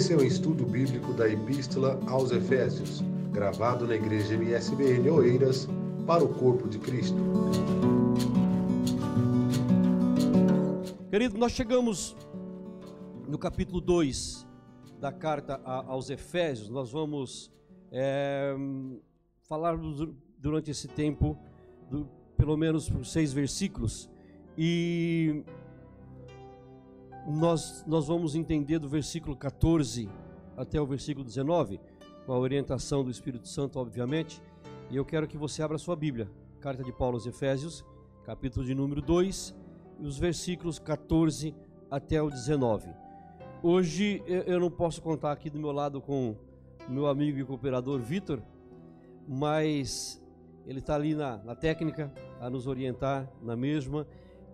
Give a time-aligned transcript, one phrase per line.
[0.00, 5.68] Esse é o estudo bíblico da Epístola aos Efésios, gravado na Igreja MSBN Oeiras,
[6.06, 7.18] para o Corpo de Cristo.
[11.10, 12.16] Querido, nós chegamos
[13.28, 14.46] no capítulo 2
[14.98, 16.70] da carta aos Efésios.
[16.70, 17.52] Nós vamos
[17.92, 18.56] é,
[19.42, 19.76] falar
[20.38, 21.36] durante esse tempo,
[21.90, 22.08] do,
[22.38, 24.08] pelo menos por seis versículos,
[24.56, 25.44] e
[27.26, 30.08] nós, nós vamos entender do versículo 14
[30.56, 31.80] até o versículo 19,
[32.26, 34.42] com a orientação do Espírito Santo, obviamente.
[34.90, 36.30] E eu quero que você abra sua Bíblia,
[36.60, 37.84] carta de Paulo aos Efésios,
[38.24, 39.54] capítulo de número 2,
[40.00, 41.54] e os versículos 14
[41.90, 42.90] até o 19.
[43.62, 46.34] Hoje eu não posso contar aqui do meu lado com
[46.88, 48.42] meu amigo e cooperador Vitor,
[49.28, 50.22] mas
[50.66, 54.06] ele está ali na, na técnica a nos orientar na mesma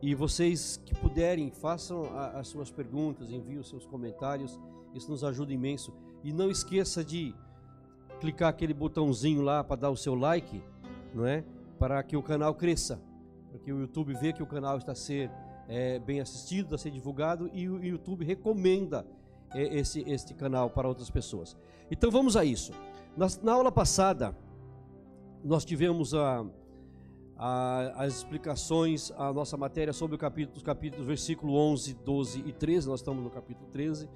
[0.03, 4.59] e vocês que puderem, façam a, as suas perguntas, enviem os seus comentários,
[4.95, 5.93] isso nos ajuda imenso.
[6.23, 7.35] E não esqueça de
[8.21, 10.63] clicar aquele botãozinho lá para dar o seu like,
[11.15, 11.45] não é?
[11.79, 13.01] Para que o canal cresça,
[13.51, 15.31] para que o YouTube veja que o canal está a ser
[15.69, 19.07] é, bem assistido, está a ser divulgado e o YouTube recomenda
[19.55, 21.57] é, esse este canal para outras pessoas.
[21.91, 22.73] Então vamos a isso.
[23.17, 24.37] Na, na aula passada
[25.45, 26.45] nós tivemos a
[27.39, 32.53] a, as explicações, a nossa matéria sobre o capítulo, os capítulos, versículo 11, 12 e
[32.53, 34.09] 13, nós estamos no capítulo 13,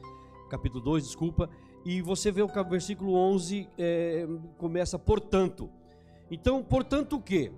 [0.48, 1.48] capítulo 2, desculpa,
[1.84, 4.26] e você vê o versículo 11, é,
[4.58, 5.70] começa, portanto.
[6.30, 7.52] Então, portanto o que?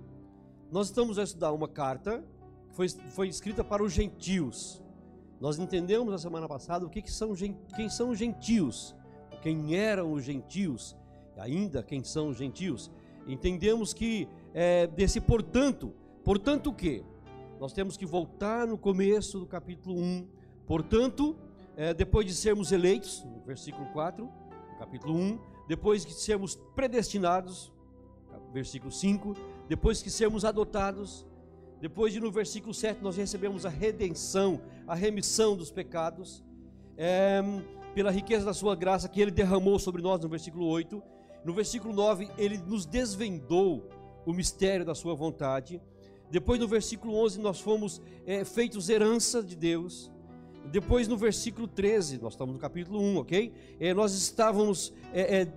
[0.71, 2.23] Nós estamos a estudar uma carta
[2.69, 4.81] que foi, foi escrita para os gentios.
[5.39, 7.33] Nós entendemos na semana passada o que, que são,
[7.75, 8.95] quem são os gentios,
[9.41, 10.95] quem eram os gentios,
[11.37, 12.89] ainda quem são os gentios.
[13.27, 17.03] Entendemos que é, desse portanto, portanto o que?
[17.59, 20.27] Nós temos que voltar no começo do capítulo 1.
[20.65, 21.35] Portanto,
[21.75, 24.29] é, depois de sermos eleitos, no versículo 4,
[24.79, 27.71] capítulo 1, depois de sermos predestinados,
[28.53, 29.35] versículo 5,
[29.67, 31.25] depois que sermos adotados,
[31.81, 36.43] depois de no versículo 7 nós recebemos a redenção, a remissão dos pecados,
[36.95, 37.41] é,
[37.95, 41.01] pela riqueza da sua graça que ele derramou sobre nós no versículo 8,
[41.43, 43.89] no versículo 9, ele nos desvendou
[44.25, 45.81] o mistério da sua vontade.
[46.29, 50.11] Depois, no versículo 11, nós fomos é, feitos herança de Deus.
[50.71, 53.53] Depois, no versículo 13, nós estamos no capítulo 1, ok?
[53.79, 55.47] É, nós estávamos é,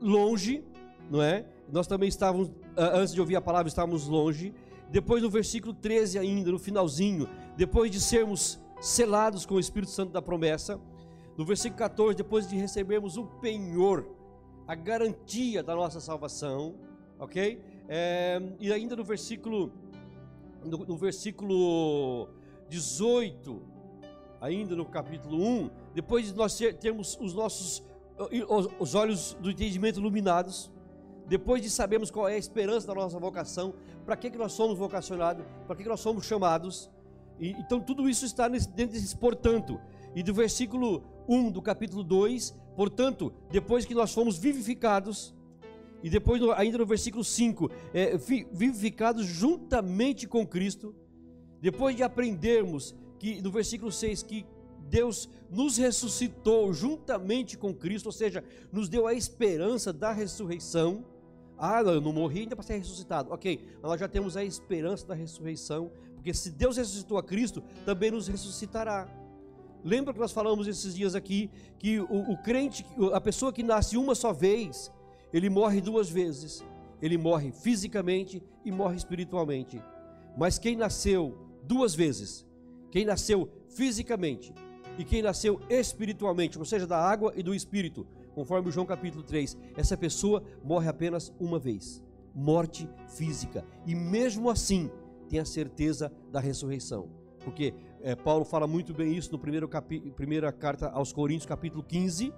[0.00, 0.64] longe,
[1.10, 1.44] não é?
[1.70, 4.54] Nós também estávamos, antes de ouvir a palavra, estávamos longe.
[4.90, 10.12] Depois, no versículo 13, ainda, no finalzinho, depois de sermos selados com o Espírito Santo
[10.12, 10.80] da promessa.
[11.36, 14.08] No versículo 14, depois de recebermos o penhor
[14.66, 16.74] a garantia da nossa salvação,
[17.18, 17.58] ok?
[17.88, 19.72] É, e ainda no versículo,
[20.62, 22.28] no, no, versículo
[22.68, 23.62] 18,
[24.40, 27.82] ainda no capítulo 1, depois de nós termos os nossos
[28.80, 30.70] os olhos do entendimento iluminados,
[31.26, 34.76] depois de sabermos qual é a esperança da nossa vocação, para que, que nós somos
[34.76, 36.90] vocacionados, para que, que nós somos chamados,
[37.38, 39.80] e, então tudo isso está nesse, dentro desse portanto.
[40.14, 45.34] E do versículo 1 do capítulo 2, portanto, depois que nós fomos vivificados,
[46.02, 48.16] e depois ainda no versículo 5, é,
[48.52, 50.94] vivificados juntamente com Cristo,
[51.60, 54.46] depois de aprendermos que no versículo 6 que
[54.88, 58.42] Deus nos ressuscitou juntamente com Cristo, ou seja,
[58.72, 61.04] nos deu a esperança da ressurreição.
[61.58, 63.32] Ah, eu não morri ainda para ser ressuscitado.
[63.32, 68.10] Ok, nós já temos a esperança da ressurreição, porque se Deus ressuscitou a Cristo, também
[68.10, 69.08] nos ressuscitará.
[69.84, 73.96] Lembra que nós falamos esses dias aqui que o, o crente, a pessoa que nasce
[73.96, 74.90] uma só vez,
[75.32, 76.64] ele morre duas vezes.
[77.00, 79.80] Ele morre fisicamente e morre espiritualmente.
[80.36, 82.46] Mas quem nasceu duas vezes,
[82.90, 84.54] quem nasceu fisicamente
[84.98, 89.56] e quem nasceu espiritualmente, ou seja, da água e do espírito, conforme João capítulo 3,
[89.76, 92.02] essa pessoa morre apenas uma vez.
[92.34, 93.64] Morte física.
[93.86, 94.90] E mesmo assim,
[95.28, 97.08] tem a certeza da ressurreição.
[97.44, 99.68] Porque é, Paulo fala muito bem isso no primeiro
[100.16, 102.32] primeira carta aos Coríntios, capítulo 15,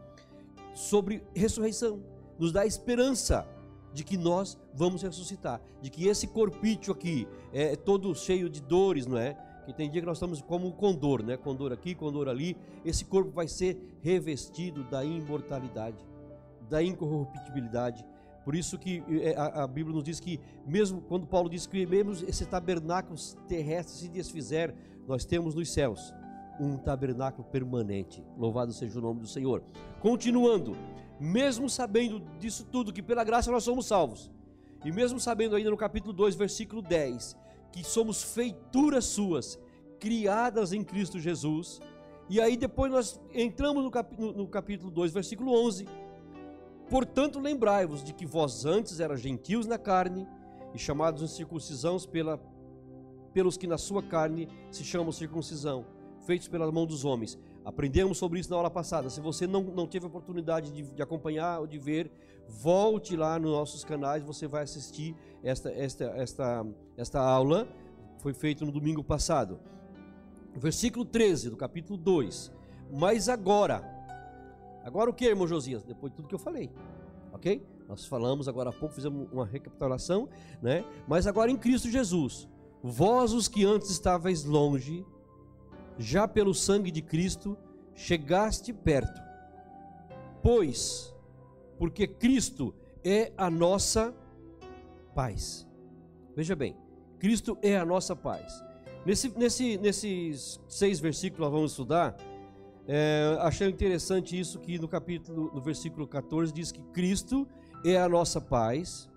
[0.75, 2.03] sobre ressurreição.
[2.41, 3.47] Nos dá esperança
[3.93, 9.07] de que nós vamos ressuscitar, de que esse corpício aqui é todo cheio de dores,
[9.07, 9.35] não é?
[9.67, 11.37] Que tem dia que nós estamos como um condor, né?
[11.37, 12.57] Condor aqui, condor ali.
[12.83, 16.03] Esse corpo vai ser revestido da imortalidade,
[16.69, 18.03] da incorruptibilidade.
[18.43, 22.13] Por isso que é, a, Bíblia nos diz que mesmo quando Paulo diz que mesmo
[22.27, 24.75] esse tabernáculo terrestre se desfizer,
[25.07, 26.15] nós temos nos céus
[26.59, 28.25] um tabernáculo permanente.
[28.39, 29.63] Louvado seja o nome do Senhor.
[30.01, 30.75] Continuando,
[31.21, 34.31] mesmo sabendo disso tudo, que pela graça nós somos salvos,
[34.85, 37.37] e mesmo sabendo ainda no capítulo 2, versículo 10,
[37.71, 39.59] que somos feituras suas,
[40.01, 41.81] criadas em Cristo Jesus,
[42.33, 45.89] E aí depois nós entramos no, cap, no, no capítulo 2, versículo 11.
[46.89, 50.29] Portanto, lembrai-vos de que vós antes eras gentios na carne
[50.73, 52.41] e chamados em circuncisão pela,
[53.33, 55.85] pelos que na sua carne se chamam circuncisão,
[56.25, 57.37] feitos pela mão dos homens.
[57.71, 59.09] Aprendemos sobre isso na aula passada.
[59.09, 62.11] Se você não, não teve oportunidade de, de acompanhar ou de ver,
[62.49, 67.69] volte lá nos nossos canais, você vai assistir esta, esta, esta, esta aula.
[68.19, 69.61] Foi feito no domingo passado.
[70.57, 72.51] Versículo 13 do capítulo 2.
[72.93, 73.85] Mas agora,
[74.83, 75.85] agora o que, irmão Josias?
[75.85, 76.73] Depois de tudo que eu falei,
[77.33, 77.65] ok?
[77.89, 80.29] Nós falamos agora há pouco, fizemos uma recapitulação,
[80.61, 80.85] né?
[81.07, 82.49] Mas agora em Cristo Jesus,
[82.83, 85.07] vós os que antes estavais longe,
[86.01, 87.57] já pelo sangue de Cristo
[87.95, 89.21] chegaste perto.
[90.43, 91.15] Pois,
[91.79, 92.75] porque Cristo
[93.05, 94.15] é a nossa
[95.15, 95.69] paz.
[96.35, 96.75] Veja bem,
[97.19, 98.65] Cristo é a nossa paz.
[99.05, 102.17] Nesse, nesse, nesses seis versículos nós vamos estudar,
[102.89, 107.47] é, achei interessante isso que no capítulo, no versículo 14 diz que Cristo
[107.85, 109.09] é a nossa paz.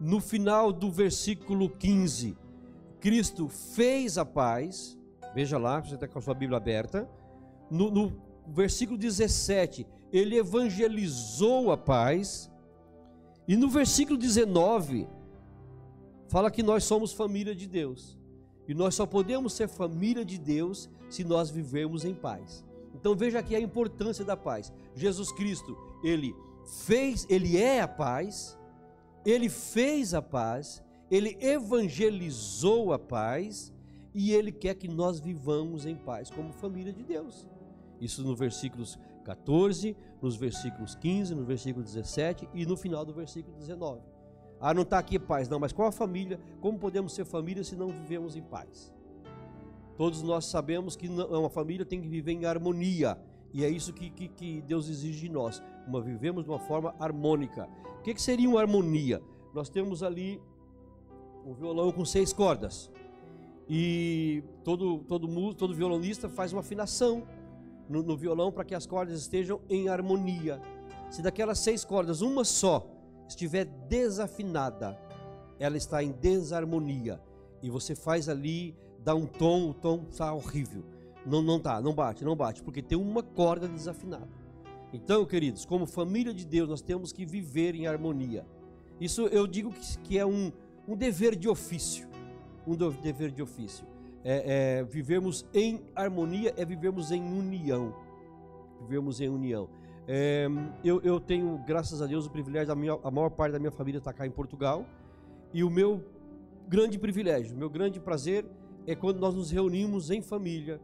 [0.00, 2.36] No final do versículo 15,
[3.00, 4.98] Cristo fez a paz.
[5.34, 7.08] Veja lá, você está com a sua Bíblia aberta.
[7.68, 12.50] No, no versículo 17, ele evangelizou a paz.
[13.48, 15.08] E no versículo 19,
[16.28, 18.16] fala que nós somos família de Deus.
[18.68, 22.64] E nós só podemos ser família de Deus se nós vivermos em paz.
[22.94, 24.72] Então veja aqui a importância da paz.
[24.94, 26.32] Jesus Cristo, ele
[26.86, 28.56] fez, ele é a paz,
[29.26, 33.73] ele fez a paz, ele evangelizou a paz
[34.14, 37.48] e ele quer que nós vivamos em paz como família de Deus.
[38.00, 43.56] Isso no versículos 14, nos versículos 15, no versículo 17 e no final do versículo
[43.56, 44.00] 19.
[44.60, 46.38] Ah, não está aqui paz, não, mas qual a família?
[46.60, 48.92] Como podemos ser família se não vivemos em paz?
[49.96, 53.18] Todos nós sabemos que uma família tem que viver em harmonia,
[53.52, 55.62] e é isso que, que, que Deus exige de nós.
[55.86, 57.68] Uma, vivemos de uma forma harmônica.
[57.98, 59.22] O que, que seria uma harmonia?
[59.54, 60.40] Nós temos ali
[61.46, 62.90] um violão com seis cordas.
[63.68, 67.26] E todo, todo, todo violonista faz uma afinação
[67.88, 70.60] no, no violão para que as cordas estejam em harmonia.
[71.10, 72.86] Se daquelas seis cordas, uma só
[73.28, 74.98] estiver desafinada,
[75.58, 77.20] ela está em desarmonia.
[77.62, 80.84] E você faz ali, dá um tom, o tom está horrível.
[81.24, 84.28] Não, não tá, não bate, não bate, porque tem uma corda desafinada.
[84.92, 88.46] Então, queridos, como família de Deus, nós temos que viver em harmonia.
[89.00, 90.52] Isso eu digo que, que é um,
[90.86, 92.06] um dever de ofício.
[92.66, 93.86] Um dever de ofício.
[94.24, 97.94] É, é, vivemos em harmonia é vivermos em união.
[98.80, 99.68] Vivemos em união.
[100.06, 100.46] É,
[100.82, 103.70] eu, eu, tenho, graças a Deus, o privilégio da minha, a maior parte da minha
[103.70, 104.86] família está cá em Portugal.
[105.52, 106.02] E o meu
[106.66, 108.44] grande privilégio, meu grande prazer
[108.86, 110.80] é quando nós nos reunimos em família,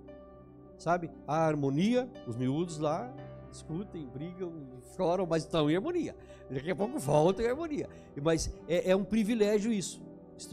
[0.78, 1.10] sabe?
[1.26, 3.12] A harmonia, os miúdos lá
[3.50, 4.52] discutem, brigam,
[4.96, 6.14] choram, mas estão em harmonia.
[6.50, 7.88] Daqui a pouco voltam em harmonia.
[8.22, 10.00] Mas é, é um privilégio isso,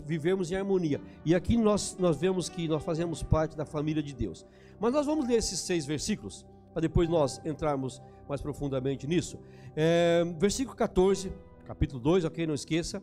[0.06, 1.02] vivemos em harmonia.
[1.26, 4.46] E aqui nós, nós vemos que nós fazemos parte da família de Deus.
[4.80, 9.40] Mas nós vamos ler esses seis versículos, para depois nós entrarmos mais profundamente nisso.
[9.76, 11.32] É, versículo 14,
[11.66, 12.46] capítulo 2, ok?
[12.46, 13.02] Não esqueça.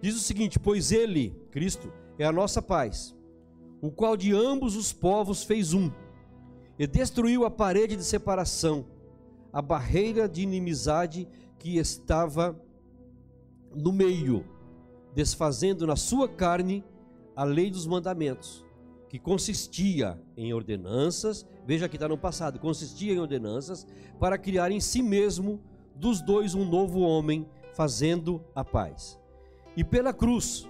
[0.00, 3.14] Diz o seguinte: Pois Ele, Cristo, é a nossa paz,
[3.80, 5.90] o qual de ambos os povos fez um
[6.78, 8.86] e destruiu a parede de separação,
[9.52, 11.28] a barreira de inimizade
[11.58, 12.60] que estava
[13.74, 14.44] no meio,
[15.14, 16.84] desfazendo na sua carne
[17.34, 18.64] a lei dos mandamentos,
[19.08, 23.86] que consistia em ordenanças, veja que está no passado, consistia em ordenanças
[24.18, 25.60] para criar em si mesmo
[25.94, 29.18] dos dois um novo homem, fazendo a paz.
[29.76, 30.68] E pela cruz,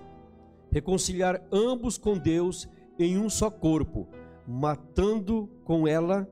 [0.71, 2.69] reconciliar ambos com Deus
[2.99, 4.09] em um só corpo,
[4.47, 6.29] matando com ela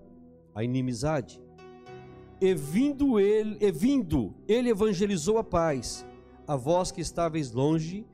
[0.55, 1.41] a inimizade.
[2.41, 6.07] E vindo ele, e vindo, ele evangelizou a paz
[6.51, 8.05] a vós que estáveis longe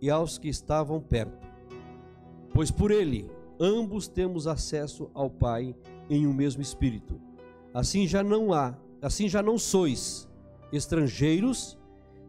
[0.00, 1.46] e aos que estavam perto.
[2.54, 3.30] Pois por ele
[3.60, 5.76] ambos temos acesso ao Pai
[6.08, 7.20] em um mesmo espírito.
[7.74, 10.26] Assim já não há, assim já não sois
[10.72, 11.78] estrangeiros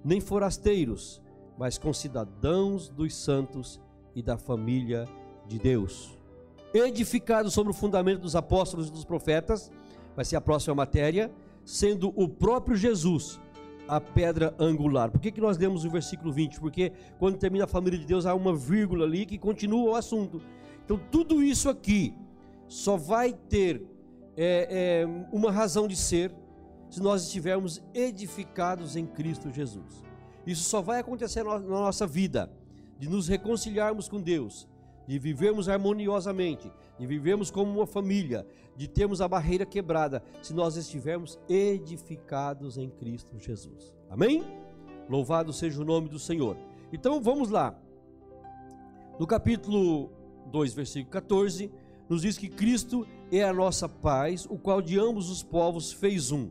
[0.03, 1.21] nem forasteiros,
[1.57, 3.79] mas concidadãos dos santos
[4.13, 5.07] e da família
[5.47, 6.17] de Deus
[6.73, 9.71] edificado sobre o fundamento dos apóstolos e dos profetas,
[10.15, 11.31] vai ser a próxima matéria,
[11.63, 13.39] sendo o próprio Jesus
[13.87, 15.11] a pedra angular.
[15.11, 16.59] Por que, que nós lemos o versículo 20?
[16.59, 20.41] Porque quando termina a família de Deus, há uma vírgula ali que continua o assunto.
[20.85, 22.13] Então, tudo isso aqui
[22.67, 23.85] só vai ter
[24.35, 26.33] é, é, uma razão de ser
[26.89, 30.03] se nós estivermos edificados em Cristo Jesus.
[30.45, 32.51] Isso só vai acontecer na nossa vida,
[32.99, 34.67] de nos reconciliarmos com Deus,
[35.07, 38.45] de vivermos harmoniosamente, de vivermos como uma família,
[38.75, 43.93] de termos a barreira quebrada, se nós estivermos edificados em Cristo Jesus.
[44.09, 44.43] Amém?
[45.09, 46.57] Louvado seja o nome do Senhor.
[46.91, 47.75] Então vamos lá.
[49.19, 50.11] No capítulo
[50.51, 51.71] 2, versículo 14,
[52.09, 56.31] nos diz que Cristo é a nossa paz, o qual de ambos os povos fez
[56.31, 56.49] um.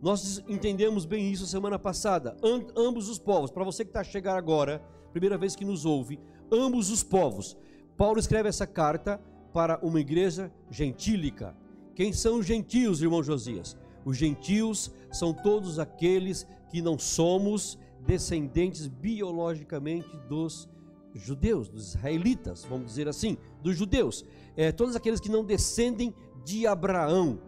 [0.00, 2.36] Nós entendemos bem isso semana passada.
[2.76, 4.82] ambos os povos, para você que está a chegar agora,
[5.12, 6.18] primeira vez que nos ouve,
[6.50, 7.56] ambos os povos.
[7.96, 9.20] Paulo escreve essa carta
[9.52, 11.54] para uma igreja gentílica.
[11.94, 13.76] Quem são os gentios, irmão Josias?
[14.04, 20.68] Os gentios são todos aqueles que não somos descendentes biologicamente dos
[21.14, 24.24] judeus, dos israelitas, vamos dizer assim, dos judeus.
[24.56, 27.38] É, todos aqueles que não descendem de Abraão,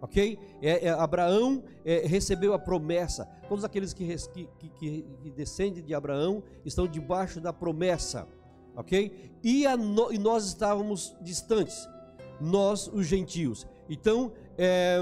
[0.00, 0.38] ok?
[0.62, 3.24] É, é, Abraão é, recebeu a promessa.
[3.48, 8.28] Todos aqueles que, que, que, que, descendem de Abraão estão debaixo da promessa,
[8.76, 9.32] ok?
[9.42, 11.88] E, no, e nós estávamos distantes,
[12.40, 13.66] nós os gentios.
[13.88, 15.00] Então, é,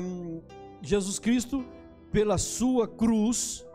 [0.80, 1.64] Jesus Cristo,
[2.12, 3.66] pela sua cruz,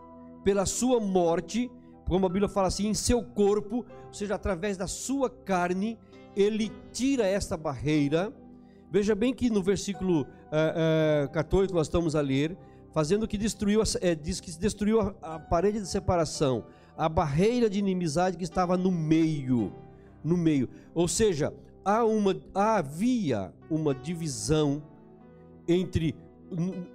[0.43, 1.69] pela sua morte,
[2.07, 5.97] como a Bíblia fala assim, em seu corpo, ou seja, através da sua carne,
[6.35, 8.33] ele tira esta barreira.
[8.91, 12.57] Veja bem que no versículo uh, uh, 14 que nós estamos a ler,
[12.91, 16.65] fazendo que destruiu, é, diz que destruiu a, a, parede de separação,
[16.97, 19.71] a barreira de inimizade que estava no meio,
[20.23, 20.69] no meio.
[20.93, 24.81] Ou seja, há uma, havia uma divisão
[25.67, 26.15] entre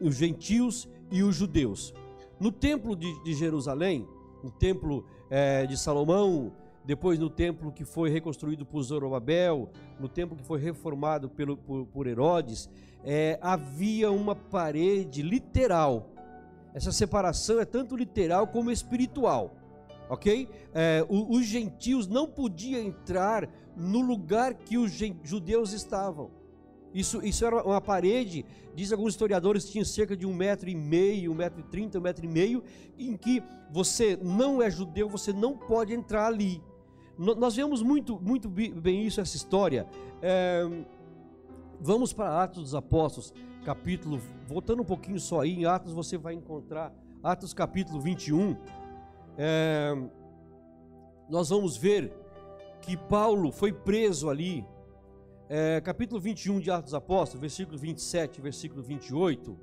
[0.00, 1.94] os gentios e os judeus.
[2.40, 4.06] No templo de, de Jerusalém,
[4.42, 6.52] no templo é, de Salomão,
[6.84, 11.86] depois no templo que foi reconstruído por Zorobabel, no templo que foi reformado pelo, por,
[11.86, 12.68] por Herodes,
[13.02, 16.10] é, havia uma parede literal.
[16.74, 19.54] Essa separação é tanto literal como espiritual,
[20.08, 20.48] ok?
[20.72, 24.92] É, os gentios não podiam entrar no lugar que os
[25.22, 26.30] judeus estavam.
[26.94, 31.32] Isso, isso era uma parede, diz alguns historiadores, tinha cerca de um metro e meio,
[31.32, 32.62] um metro e trinta, um metro e meio,
[32.96, 36.62] em que você não é judeu, você não pode entrar ali.
[37.18, 39.86] Nós vemos muito, muito bem isso, essa história.
[40.22, 40.62] É,
[41.80, 43.34] vamos para Atos dos Apóstolos,
[43.64, 46.92] capítulo, voltando um pouquinho só aí, em Atos você vai encontrar,
[47.24, 48.56] Atos capítulo 21,
[49.36, 49.94] é,
[51.28, 52.12] nós vamos ver
[52.80, 54.64] que Paulo foi preso ali,
[55.48, 59.58] é, capítulo 21 de Atos Apóstolos, versículo 27, versículo 28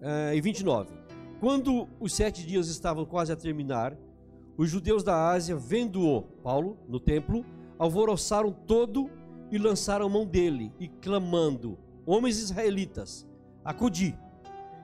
[0.00, 0.92] é, e 29.
[1.40, 3.96] Quando os sete dias estavam quase a terminar,
[4.56, 7.44] os judeus da Ásia, vendo-o, Paulo, no templo,
[7.78, 9.10] alvoroçaram todo
[9.50, 13.26] e lançaram mão dele, e clamando: Homens israelitas,
[13.64, 14.16] acudi.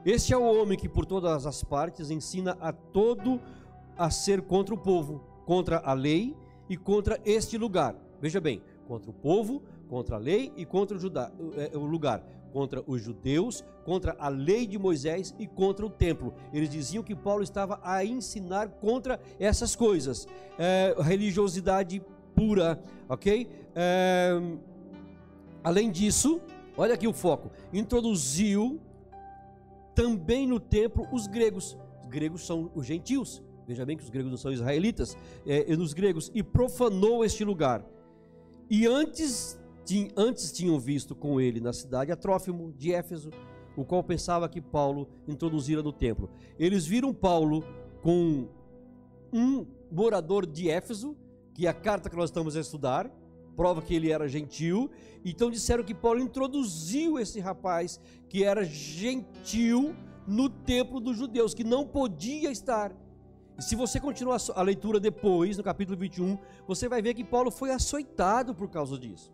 [0.04, 3.40] Este é o homem que por todas as partes ensina a todo
[4.00, 6.34] a ser contra o povo, contra a lei
[6.70, 7.94] e contra este lugar.
[8.18, 12.82] Veja bem, contra o povo, contra a lei e contra o, é, o lugar, contra
[12.86, 16.32] os judeus, contra a lei de Moisés e contra o templo.
[16.50, 20.26] Eles diziam que Paulo estava a ensinar contra essas coisas,
[20.58, 22.02] é, religiosidade
[22.34, 23.50] pura, ok?
[23.74, 24.30] É,
[25.62, 26.40] além disso,
[26.74, 28.80] olha aqui o foco: introduziu
[29.94, 31.76] também no templo os gregos.
[32.00, 33.42] Os gregos são os gentios.
[33.70, 37.86] Veja bem que os gregos não são israelitas, é, nos gregos, e profanou este lugar.
[38.68, 39.56] E antes
[40.16, 43.30] antes tinham visto com ele na cidade a Trófimo de Éfeso,
[43.76, 46.28] o qual pensava que Paulo introduzira no templo.
[46.58, 47.64] Eles viram Paulo
[48.02, 48.48] com
[49.32, 51.16] um morador de Éfeso,
[51.54, 53.08] que é a carta que nós estamos a estudar,
[53.56, 54.90] prova que ele era gentil,
[55.24, 59.94] então disseram que Paulo introduziu esse rapaz que era gentil
[60.26, 62.92] no templo dos judeus, que não podia estar.
[63.60, 67.70] Se você continuar a leitura depois, no capítulo 21, você vai ver que Paulo foi
[67.70, 69.30] açoitado por causa disso.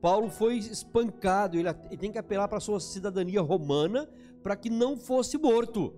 [0.00, 4.08] Paulo foi espancado, ele tem que apelar para a sua cidadania romana
[4.42, 5.92] para que não fosse morto.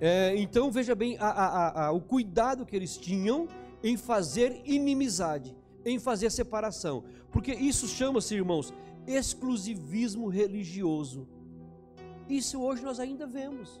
[0.00, 3.46] É, então veja bem a, a, a, o cuidado que eles tinham
[3.82, 8.74] em fazer inimizade, em fazer separação, porque isso chama-se, irmãos,
[9.06, 11.28] exclusivismo religioso.
[12.28, 13.80] Isso hoje nós ainda vemos.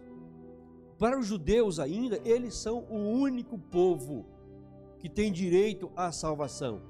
[0.98, 4.26] Para os judeus ainda, eles são o único povo
[4.98, 6.82] que tem direito à salvação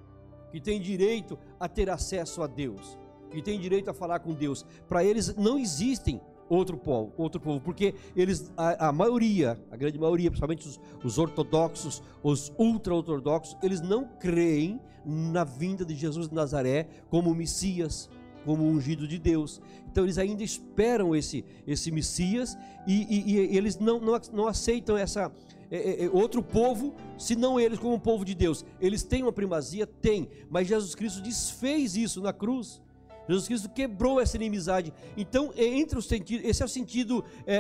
[0.51, 2.99] que tem direito a ter acesso a Deus,
[3.31, 4.65] que tem direito a falar com Deus.
[4.89, 9.99] Para eles não existem outro povo, outro povo, porque eles, a, a maioria, a grande
[9.99, 16.35] maioria, principalmente os, os ortodoxos, os ultra-ortodoxos, eles não creem na vinda de Jesus de
[16.35, 18.09] Nazaré como Messias,
[18.49, 19.61] como ungido de Deus.
[19.91, 24.97] Então eles ainda esperam esse, esse Messias e, e, e eles não, não, não aceitam
[24.97, 25.31] essa,
[25.71, 28.65] é, é, é, outro povo, se não eles como povo de Deus.
[28.81, 29.87] Eles têm uma primazia?
[29.87, 32.81] Tem, mas Jesus Cristo desfez isso na cruz.
[33.29, 34.95] Jesus Cristo quebrou essa inimizade.
[35.15, 37.57] Então, é, entre os sentidos, esse é o sentido é,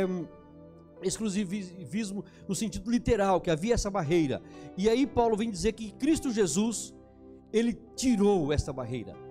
[0.00, 0.08] é,
[1.04, 4.42] exclusivismo no sentido literal, que havia essa barreira.
[4.76, 6.92] E aí Paulo vem dizer que Cristo Jesus,
[7.52, 9.21] ele tirou essa barreira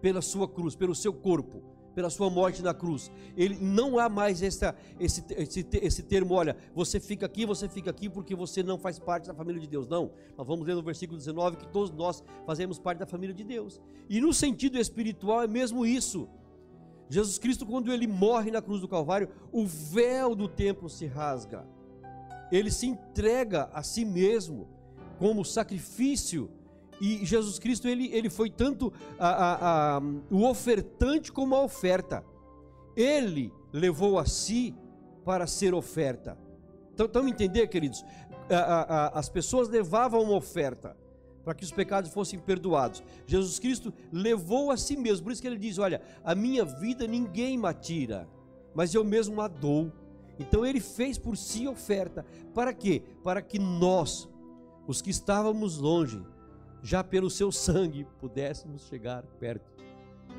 [0.00, 1.62] pela sua cruz, pelo seu corpo
[1.98, 3.10] pela sua morte na cruz.
[3.36, 7.90] Ele não há mais essa, esse, esse, esse termo, olha, você fica aqui, você fica
[7.90, 9.88] aqui porque você não faz parte da família de Deus.
[9.88, 10.12] Não.
[10.36, 13.80] Nós vamos ler no versículo 19 que todos nós fazemos parte da família de Deus.
[14.08, 16.28] E no sentido espiritual é mesmo isso.
[17.10, 21.66] Jesus Cristo, quando ele morre na cruz do Calvário, o véu do templo se rasga.
[22.52, 24.68] Ele se entrega a si mesmo
[25.18, 26.48] como sacrifício
[27.00, 32.24] e Jesus Cristo, ele, ele foi tanto a, a, a, o ofertante como a oferta.
[32.96, 34.74] Ele levou a si
[35.24, 36.36] para ser oferta.
[36.92, 38.04] Então, então entender, queridos?
[39.12, 40.96] as pessoas levavam uma oferta
[41.44, 43.02] para que os pecados fossem perdoados.
[43.26, 45.24] Jesus Cristo levou a si mesmo.
[45.24, 48.28] Por isso que ele diz: Olha, a minha vida ninguém me tira,
[48.74, 49.92] mas eu mesmo a dou.
[50.38, 52.24] Então ele fez por si oferta.
[52.54, 53.02] Para quê?
[53.24, 54.28] Para que nós,
[54.86, 56.22] os que estávamos longe,
[56.82, 59.70] já pelo seu sangue pudéssemos chegar perto.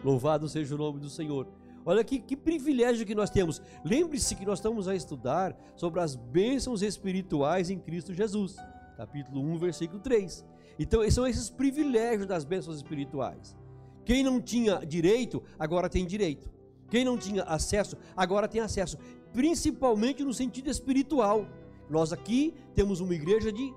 [0.04, 1.48] Louvado seja o nome do Senhor.
[1.86, 3.62] Olha que, que privilégio que nós temos.
[3.84, 8.58] Lembre-se que nós estamos a estudar sobre as bênçãos espirituais em Cristo Jesus.
[8.96, 10.46] Capítulo 1, versículo 3.
[10.78, 13.56] Então, são esses privilégios das bênçãos espirituais.
[14.06, 16.50] Quem não tinha direito, agora tem direito.
[16.90, 18.98] Quem não tinha acesso, agora tem acesso.
[19.32, 21.48] Principalmente no sentido espiritual.
[21.90, 23.74] Nós aqui temos uma igreja de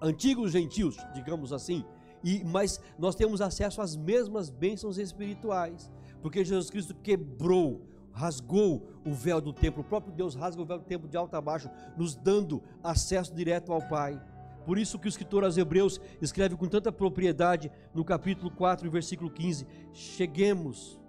[0.00, 1.84] antigos gentios, digamos assim,
[2.22, 9.12] e, mas nós temos acesso às mesmas bênçãos espirituais, porque Jesus Cristo quebrou, rasgou o
[9.12, 11.70] véu do templo, o próprio Deus rasga o véu do templo de alto a baixo,
[11.96, 14.20] nos dando acesso direto ao Pai.
[14.64, 19.30] Por isso que o escritor aos Hebreus escreve com tanta propriedade no capítulo 4, versículo
[19.30, 21.00] 15: Cheguemos,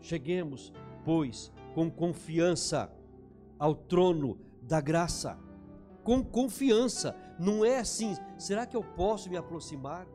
[0.00, 0.72] cheguemos,
[1.04, 2.90] pois, com confiança
[3.56, 5.38] ao trono da graça
[6.10, 7.14] com confiança.
[7.38, 10.08] Não é assim, será que eu posso me aproximar?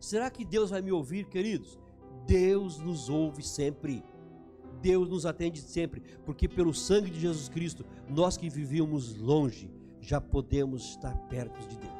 [0.00, 1.78] Será que Deus vai me ouvir, queridos?
[2.26, 4.02] Deus nos ouve sempre.
[4.80, 10.22] Deus nos atende sempre, porque pelo sangue de Jesus Cristo, nós que vivíamos longe, já
[10.22, 11.92] podemos estar perto de Deus.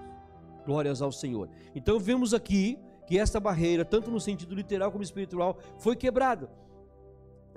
[0.65, 1.51] Glórias ao Senhor.
[1.75, 6.51] Então vemos aqui que esta barreira, tanto no sentido literal como espiritual, foi quebrada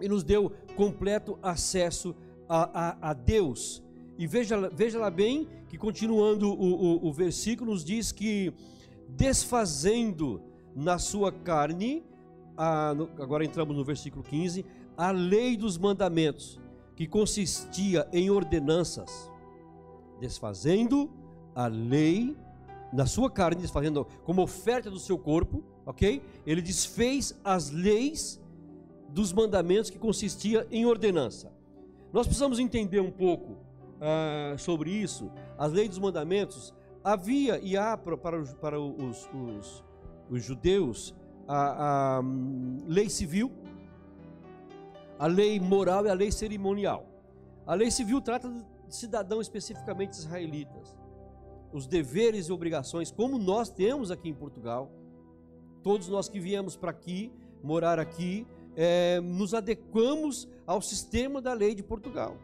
[0.02, 2.14] e nos deu completo acesso
[2.50, 3.85] a, a, a Deus
[4.18, 8.54] e veja, veja lá bem que continuando o, o, o versículo nos diz que
[9.10, 10.42] desfazendo
[10.76, 12.04] na sua carne,
[12.58, 14.66] a, agora entramos no versículo 15,
[14.98, 16.60] a lei dos mandamentos,
[16.96, 19.30] que consistia em ordenanças,
[20.20, 21.12] desfazendo
[21.54, 22.38] a lei
[22.94, 26.22] na sua carne, desfazendo como oferta do seu corpo, ok?
[26.46, 28.42] Ele desfez as leis
[29.10, 31.52] dos mandamentos que consistia em ordenança.
[32.14, 33.65] Nós precisamos entender um pouco
[34.02, 39.84] ah, sobre isso, as leis dos mandamentos, havia e há para, os, para os, os,
[40.30, 41.16] os, judeus
[41.48, 43.52] a, a um, lei civil,
[45.18, 47.06] a lei moral e a lei cerimonial.
[47.66, 50.96] A lei civil trata de cidadãos especificamente israelitas,
[51.72, 54.92] os deveres e obrigações, como nós temos aqui em Portugal.
[55.84, 57.32] Todos nós que viemos para aqui,
[57.62, 62.38] morar aqui, é, nos adequamos ao sistema da lei de Portugal.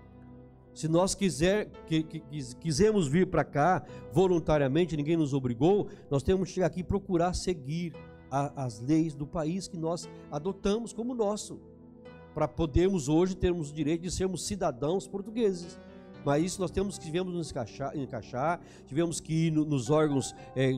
[0.73, 2.19] Se nós quiser, que, que,
[2.55, 7.33] quisermos vir para cá voluntariamente, ninguém nos obrigou, nós temos que chegar aqui e procurar
[7.33, 7.93] seguir
[8.29, 11.59] a, as leis do país que nós adotamos como nosso,
[12.33, 15.77] para podermos hoje termos o direito de sermos cidadãos portugueses.
[16.23, 20.35] Mas isso nós temos que tivemos nos encaixar, encaixar tivemos que ir no, nos órgãos
[20.55, 20.71] é,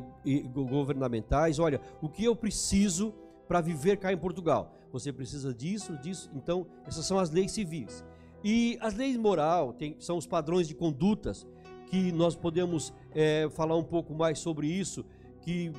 [0.54, 1.60] governamentais.
[1.60, 3.14] Olha, o que eu preciso
[3.48, 4.74] para viver cá em Portugal?
[4.92, 6.30] Você precisa disso, disso.
[6.34, 8.04] Então, essas são as leis civis.
[8.44, 11.48] E as leis moral tem, são os padrões de condutas
[11.88, 15.06] que nós podemos é, falar um pouco mais sobre isso,
[15.42, 15.72] que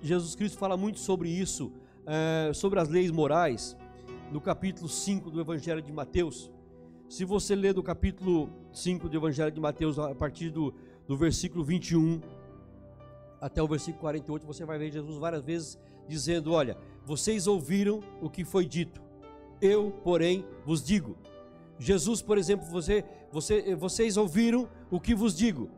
[0.00, 1.72] Jesus Cristo fala muito sobre isso,
[2.06, 3.76] é, sobre as leis morais,
[4.32, 6.50] no capítulo 5 do Evangelho de Mateus.
[7.08, 10.74] Se você ler do capítulo 5 do Evangelho de Mateus, a partir do,
[11.06, 12.20] do versículo 21
[13.40, 18.30] até o versículo 48, você vai ver Jesus várias vezes dizendo: Olha, vocês ouviram o
[18.30, 19.02] que foi dito,
[19.60, 21.16] eu, porém, vos digo.
[21.78, 25.70] Jesus, por exemplo, você, você, vocês ouviram o que vos digo: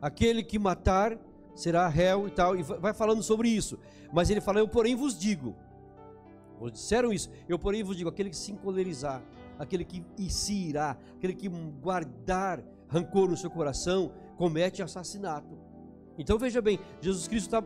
[0.00, 1.18] aquele que matar
[1.54, 3.78] será réu e tal, e vai falando sobre isso.
[4.12, 5.54] Mas ele fala: Eu, porém, vos digo.
[6.72, 7.28] Disseram isso.
[7.48, 9.22] Eu, porém, vos digo: aquele que se encolerizar,
[9.58, 15.58] aquele que se irá, aquele que guardar rancor no seu coração, comete assassinato.
[16.16, 17.64] Então veja bem, Jesus Cristo está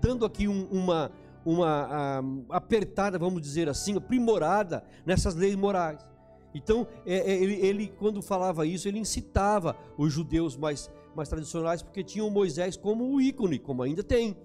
[0.00, 1.12] dando aqui um, uma,
[1.44, 6.06] uma um, apertada, vamos dizer assim, aprimorada nessas leis morais.
[6.54, 11.82] Então, é, é, ele, ele, quando falava isso, ele incitava os judeus mais, mais tradicionais,
[11.82, 14.36] porque tinham Moisés como o ícone, como ainda tem,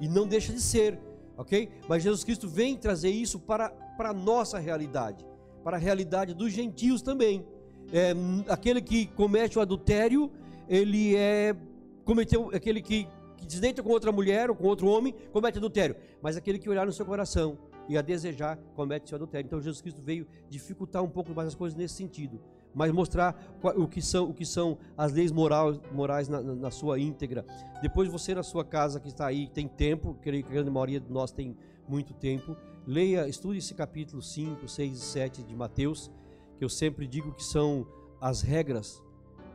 [0.00, 0.98] e não deixa de ser,
[1.36, 1.68] ok?
[1.88, 5.24] Mas Jesus Cristo vem trazer isso para, para a nossa realidade,
[5.64, 7.44] para a realidade dos gentios também.
[7.92, 8.12] É,
[8.48, 10.30] aquele que comete o adultério,
[10.68, 11.56] ele é
[12.04, 16.36] cometeu aquele que, que desdeita com outra mulher ou com outro homem, comete adultério, mas
[16.36, 17.58] aquele que olhar no seu coração
[17.88, 19.46] e a desejar comete seu adultério.
[19.46, 22.40] Então Jesus Cristo veio dificultar um pouco mais as coisas nesse sentido,
[22.74, 26.98] mas mostrar o que são, o que são as leis morais, morais na, na sua
[26.98, 27.44] íntegra.
[27.80, 31.00] Depois você na sua casa que está aí, tem tempo, creio que a grande maioria
[31.00, 31.56] de nós tem
[31.88, 36.10] muito tempo, leia, estude esse capítulo 5, 6 e 7 de Mateus,
[36.58, 37.86] que eu sempre digo que são
[38.20, 39.02] as regras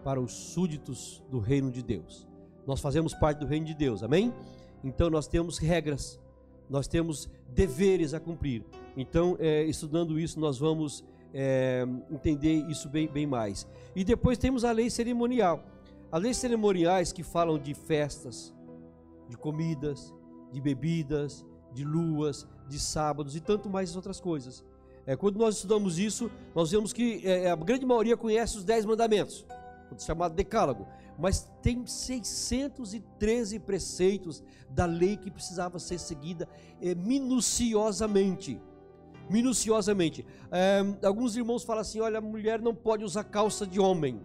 [0.03, 2.27] para os súditos do reino de Deus.
[2.65, 4.33] Nós fazemos parte do reino de Deus, amém?
[4.83, 6.19] Então nós temos regras,
[6.71, 8.63] nós temos deveres a cumprir.
[8.95, 11.03] Então, é, estudando isso, nós vamos
[11.33, 13.67] é, entender isso bem, bem mais.
[13.93, 15.61] E depois temos a lei cerimonial.
[16.09, 18.53] As leis cerimoniais que falam de festas,
[19.27, 20.13] de comidas,
[20.49, 24.63] de bebidas, de luas, de sábados e tanto mais outras coisas.
[25.05, 28.85] É, quando nós estudamos isso, nós vemos que é, a grande maioria conhece os dez
[28.85, 29.45] mandamentos,
[29.97, 30.87] chamado decálogo
[31.21, 36.49] mas tem 613 preceitos da lei que precisava ser seguida
[36.81, 38.59] é, minuciosamente.
[39.29, 40.25] Minuciosamente.
[40.51, 44.19] É, alguns irmãos falam assim: olha, a mulher não pode usar calça de homem,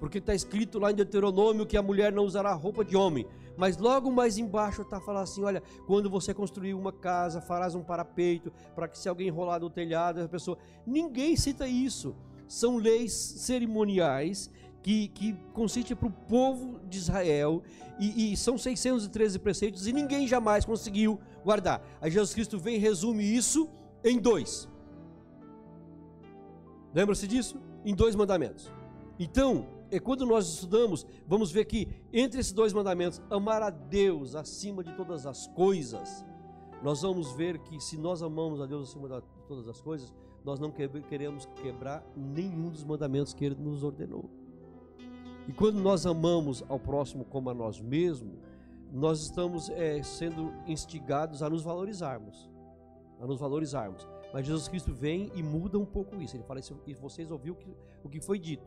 [0.00, 3.24] porque está escrito lá em Deuteronômio que a mulher não usará roupa de homem.
[3.56, 7.82] Mas logo mais embaixo está falando assim: olha, quando você construir uma casa, farás um
[7.84, 10.58] parapeito, para que se alguém rolar no telhado, a pessoa.
[10.84, 12.16] Ninguém cita isso.
[12.48, 14.50] São leis cerimoniais
[14.84, 17.62] que, que consiste para o povo de Israel,
[17.98, 21.82] e, e, são 613 preceitos, e ninguém jamais conseguiu guardar.
[22.02, 23.66] Aí Jesus Cristo vem e resume isso
[24.04, 24.68] em dois.
[26.92, 27.56] Lembra-se disso?
[27.82, 28.70] Em dois mandamentos.
[29.18, 34.34] Então, é quando nós estudamos, vamos ver que entre esses dois mandamentos, amar a Deus
[34.34, 36.22] acima de todas as coisas,
[36.82, 40.12] nós vamos ver que se nós amamos a Deus acima de todas as coisas,
[40.44, 44.43] nós não queremos quebrar nenhum dos mandamentos que Ele nos ordenou.
[45.46, 48.38] E quando nós amamos ao próximo como a nós mesmos,
[48.90, 52.48] nós estamos é, sendo instigados a nos valorizarmos,
[53.20, 54.06] a nos valorizarmos.
[54.32, 56.36] Mas Jesus Cristo vem e muda um pouco isso.
[56.36, 58.64] Ele fala: e vocês ouviram o que, o que foi dito.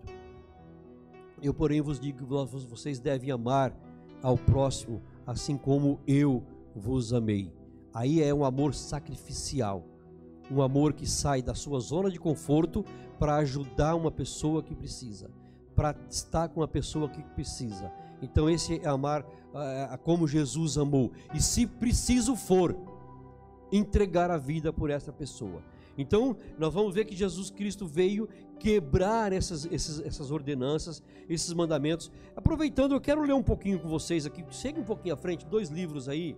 [1.42, 3.76] Eu, porém, vos digo: vocês devem amar
[4.22, 6.44] ao próximo, assim como eu
[6.76, 7.52] vos amei.
[7.94, 9.84] Aí é um amor sacrificial,
[10.52, 12.86] um amor que sai da sua zona de conforto
[13.18, 15.32] para ajudar uma pessoa que precisa
[15.78, 17.92] para estar com a pessoa que precisa.
[18.20, 21.12] Então, esse é amar uh, como Jesus amou.
[21.36, 22.76] E se preciso for,
[23.72, 25.62] entregar a vida por essa pessoa.
[25.96, 28.28] Então, nós vamos ver que Jesus Cristo veio
[28.60, 32.12] quebrar essas, essas, essas ordenanças, esses mandamentos.
[32.36, 34.44] Aproveitando, eu quero ler um pouquinho com vocês aqui.
[34.50, 36.36] Chega um pouquinho à frente, dois livros aí,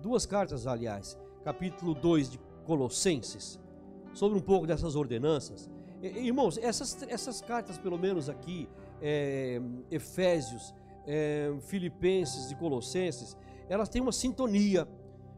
[0.00, 1.18] duas cartas, aliás.
[1.42, 3.58] Capítulo 2 de Colossenses,
[4.12, 5.68] sobre um pouco dessas ordenanças.
[6.02, 8.68] Irmãos, essas, essas cartas, pelo menos aqui,
[9.00, 10.74] é, Efésios,
[11.06, 13.36] é, Filipenses e Colossenses,
[13.68, 14.86] elas têm uma sintonia,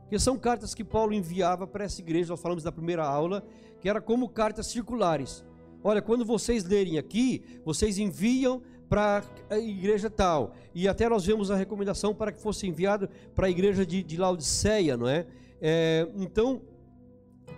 [0.09, 3.45] que são cartas que Paulo enviava para essa igreja, nós falamos da primeira aula,
[3.81, 5.45] que era como cartas circulares.
[5.85, 10.55] Olha, quando vocês lerem aqui, vocês enviam para a igreja tal.
[10.75, 14.17] E até nós vemos a recomendação para que fosse enviado para a igreja de, de
[14.17, 15.27] Laodiceia, não é?
[15.61, 16.63] é então,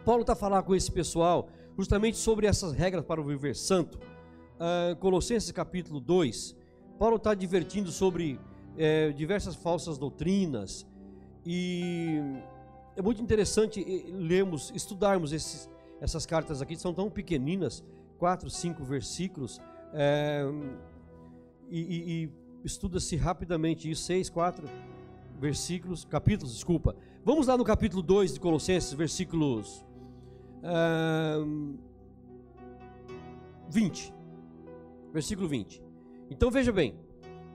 [0.05, 1.49] Paulo está falando com esse pessoal
[1.81, 3.99] justamente sobre essas regras para o viver santo.
[3.99, 6.55] Uh, Colossenses capítulo 2,
[6.99, 8.39] Paulo está divertindo sobre
[8.77, 10.87] é, diversas falsas doutrinas
[11.45, 12.21] e
[12.95, 15.71] é muito interessante lermos, estudarmos esses,
[16.03, 17.83] essas cartas aqui, são tão pequeninas,
[18.19, 19.59] quatro, cinco versículos,
[19.95, 20.45] é,
[21.71, 22.31] e, e, e
[22.63, 24.69] estuda-se rapidamente isso, seis, quatro
[25.41, 26.95] versículos, capítulos, desculpa.
[27.25, 29.83] Vamos lá no capítulo 2 de Colossenses, versículos
[33.69, 34.15] 20.
[35.13, 35.83] Versículo 20.
[36.31, 36.95] Então veja bem,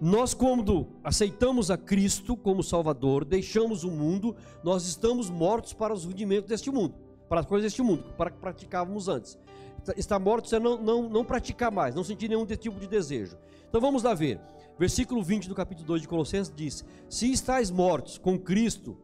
[0.01, 6.03] nós quando aceitamos a Cristo como Salvador, deixamos o mundo, nós estamos mortos para os
[6.03, 6.95] rudimentos deste mundo,
[7.29, 9.37] para as coisas deste mundo, para que praticávamos antes.
[9.95, 13.37] Está morto é não, não, não praticar mais, não sentir nenhum tipo de desejo.
[13.69, 14.39] Então vamos lá ver.
[14.77, 18.97] Versículo 20 do capítulo 2 de Colossenses diz: Se estáis mortos com Cristo,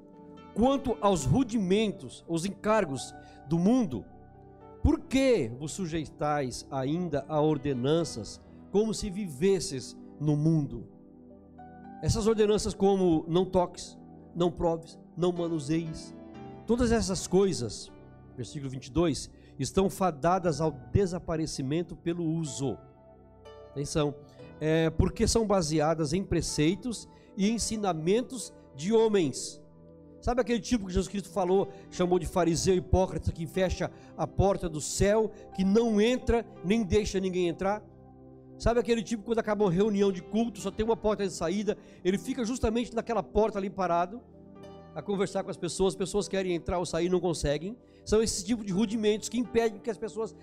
[0.54, 3.14] quanto aos rudimentos, os encargos
[3.52, 4.06] do mundo,
[4.82, 8.40] por que vos sujeitais ainda a ordenanças,
[8.72, 10.88] como se vivesses no mundo.
[12.02, 14.00] Essas ordenanças, como não toques,
[14.34, 16.16] não proves, não manuseis,
[16.66, 17.92] todas essas coisas,
[18.38, 22.78] versículo 22, estão fadadas ao desaparecimento pelo uso.
[23.72, 24.16] Atenção,
[24.62, 29.61] é, porque são baseadas em preceitos e ensinamentos de homens.
[30.22, 34.70] Sabe aquele tipo que Jesus Cristo falou, chamou de fariseu hipócrita, que fecha a porta
[34.70, 37.84] do céu, que não entra nem deixa ninguém entrar?
[38.60, 41.76] Sabe aquele tipo quando acaba uma reunião de culto, só tem uma porta de saída,
[42.06, 44.22] ele fica justamente naquela porta ali parado,
[44.94, 47.76] a conversar com as pessoas, as pessoas querem entrar ou sair não conseguem.
[48.06, 50.36] São esse tipo de rudimentos que impedem que as pessoas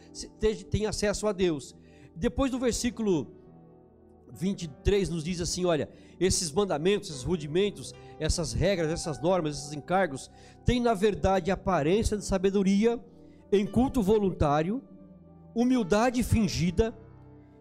[0.71, 1.77] tenham acesso a Deus.
[2.17, 3.29] Depois do versículo
[4.33, 5.89] 23 nos diz assim: olha,
[6.19, 10.31] esses mandamentos, esses rudimentos, essas regras, essas normas, esses encargos,
[10.65, 12.99] têm na verdade aparência de sabedoria,
[13.51, 14.83] em culto voluntário,
[15.55, 16.95] humildade fingida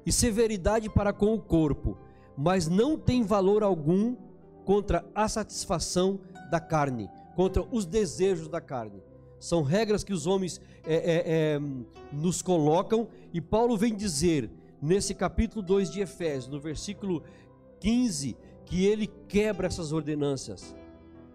[0.06, 1.98] e severidade para com o corpo,
[2.38, 4.15] mas não tem valor algum
[4.65, 6.20] contra a satisfação
[6.52, 9.02] da carne, contra os desejos da carne.
[9.39, 11.62] São regras que os homens é, é, é,
[12.12, 14.50] nos colocam, e Paulo vem dizer
[14.82, 17.24] nesse capítulo 2 de Efésios, no versículo
[17.80, 18.36] 15,
[18.67, 20.75] que ele quebra essas ordenanças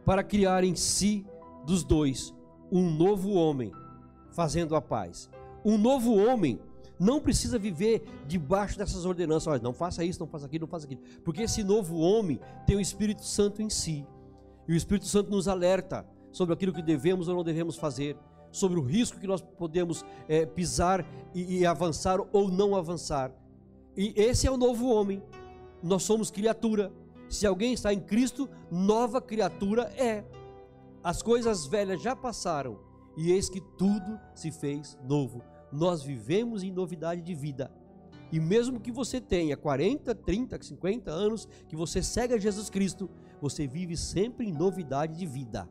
[0.05, 1.27] para criar em si
[1.65, 2.35] dos dois
[2.71, 3.73] um novo homem,
[4.31, 5.31] fazendo a paz.
[5.65, 6.61] Um novo homem
[6.99, 9.47] não precisa viver debaixo dessas ordenanças.
[9.47, 11.01] Olha, não faça isso, não faça aquilo, não faça aquilo.
[11.25, 14.07] Porque esse novo homem tem o Espírito Santo em si.
[14.69, 18.17] E o Espírito Santo nos alerta sobre aquilo que devemos ou não devemos fazer,
[18.51, 23.33] sobre o risco que nós podemos é, pisar e, e avançar ou não avançar.
[23.97, 25.23] E esse é o novo homem.
[25.83, 26.93] Nós somos criatura.
[27.33, 30.23] Se alguém está em Cristo, nova criatura é.
[31.03, 32.79] As coisas velhas já passaram
[33.17, 35.43] e eis que tudo se fez novo.
[35.73, 37.73] Nós vivemos em novidade de vida.
[38.31, 43.09] E mesmo que você tenha 40, 30, 50 anos, que você segue a Jesus Cristo,
[43.41, 45.67] você vive sempre em novidade de vida.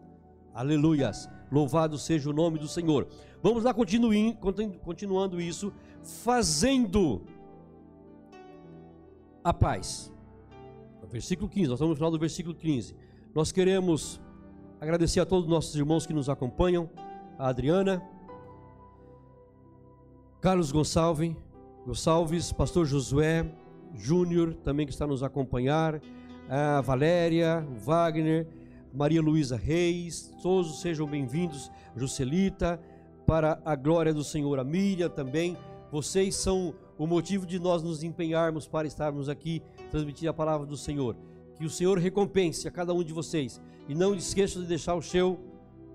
[0.56, 1.30] Aleluias.
[1.52, 3.08] Louvado seja o nome do Senhor.
[3.44, 5.72] Vamos lá continuando isso,
[6.02, 7.22] fazendo
[9.44, 10.11] a paz.
[11.12, 12.96] Versículo 15, nós estamos no final do versículo 15.
[13.36, 14.22] Nós queremos
[14.80, 16.90] agradecer a todos os nossos irmãos que nos acompanham,
[17.38, 18.02] a Adriana,
[20.40, 21.36] Carlos Gonçalves,
[21.86, 23.46] Gonçalves, Pastor Josué
[23.94, 26.02] Júnior, também que está nos acompanhar,
[26.48, 28.48] a Valéria, Wagner,
[28.94, 32.82] Maria Luísa Reis, todos sejam bem-vindos, Juscelita,
[33.28, 35.58] para a glória do Senhor, a Miriam também,
[35.92, 39.60] vocês são o motivo de nós nos empenharmos para estarmos aqui
[39.90, 41.18] transmitir a palavra do Senhor.
[41.58, 43.60] Que o Senhor recompense a cada um de vocês
[43.90, 45.40] e não esqueça de deixar o seu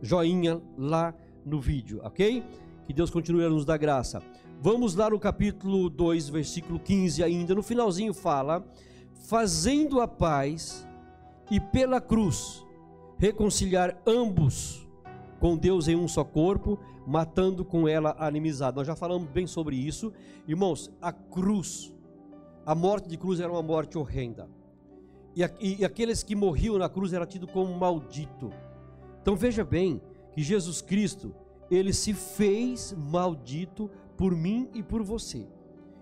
[0.03, 1.15] joinha lá
[1.45, 2.43] no vídeo, ok?
[2.85, 4.21] Que Deus continue a nos dar graça.
[4.61, 8.67] Vamos lá no capítulo 2, versículo 15 ainda, no finalzinho fala:
[9.29, 10.85] fazendo a paz
[11.49, 12.67] e pela cruz
[13.17, 14.86] reconciliar ambos
[15.39, 18.77] com Deus em um só corpo, matando com ela a inimizade.
[18.77, 20.13] Nós já falamos bem sobre isso.
[20.47, 21.93] Irmãos, a cruz,
[22.65, 24.49] a morte de cruz era uma morte horrenda.
[25.35, 28.51] E, e, e aqueles que morriam na cruz era tido como maldito.
[29.21, 30.01] Então veja bem
[30.33, 31.35] que Jesus Cristo,
[31.71, 35.47] ele se fez maldito por mim e por você.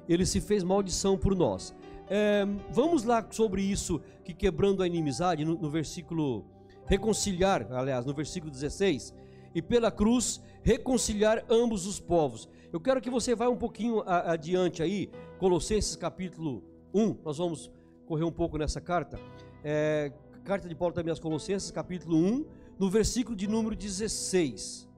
[0.09, 1.75] Ele se fez maldição por nós.
[2.09, 6.45] É, vamos lá sobre isso, que quebrando a inimizade, no, no versículo
[6.87, 9.15] reconciliar, aliás, no versículo 16,
[9.55, 12.49] e pela cruz reconciliar ambos os povos.
[12.73, 17.71] Eu quero que você vá um pouquinho adiante aí, Colossenses capítulo 1, nós vamos
[18.07, 19.19] correr um pouco nessa carta.
[19.63, 20.13] É,
[20.45, 22.45] carta de Paulo também aos Colossenses, capítulo 1,
[22.79, 24.89] no versículo de número 16.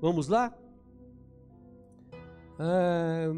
[0.00, 0.56] Vamos lá?
[2.58, 3.28] É,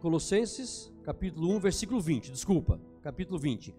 [0.00, 3.74] Colossenses, capítulo 1, versículo 20, desculpa, capítulo 20.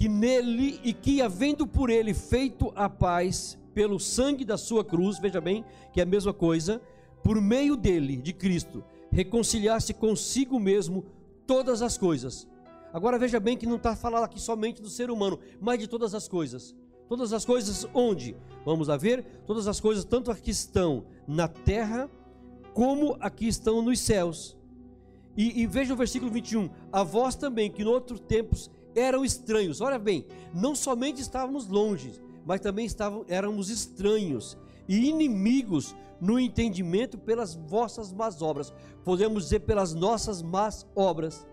[0.00, 5.18] Que nele e que havendo por ele feito a paz pelo sangue da sua cruz,
[5.18, 6.80] veja bem que é a mesma coisa,
[7.22, 8.82] por meio dele, de Cristo,
[9.12, 11.04] reconciliasse consigo mesmo
[11.46, 12.48] todas as coisas.
[12.94, 16.14] Agora veja bem que não está falando aqui somente do ser humano, mas de todas
[16.14, 16.74] as coisas.
[17.06, 18.34] Todas as coisas onde?
[18.64, 22.08] Vamos a ver, todas as coisas, tanto aqui estão na terra,
[22.72, 24.56] como aqui estão nos céus.
[25.36, 29.80] E, e veja o versículo 21, a vós também, que em outros tempos eram estranhos,
[29.80, 32.12] olha bem, não somente estávamos longe,
[32.44, 34.56] mas também estavam, éramos estranhos
[34.88, 38.72] e inimigos no entendimento pelas vossas más obras,
[39.04, 41.46] podemos dizer pelas nossas más obras.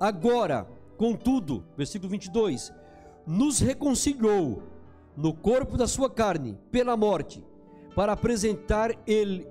[0.00, 2.72] Agora, contudo, versículo 22,
[3.26, 4.62] nos reconciliou
[5.16, 7.44] no corpo da sua carne pela morte,
[7.94, 9.46] para apresentar ele,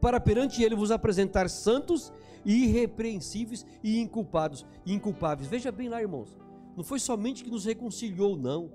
[0.00, 2.12] para perante ele vos apresentar santos
[2.44, 5.48] irrepreensíveis e inculpados, inculpáveis.
[5.48, 6.36] Veja bem lá, irmãos.
[6.76, 8.70] Não foi somente que nos reconciliou, não,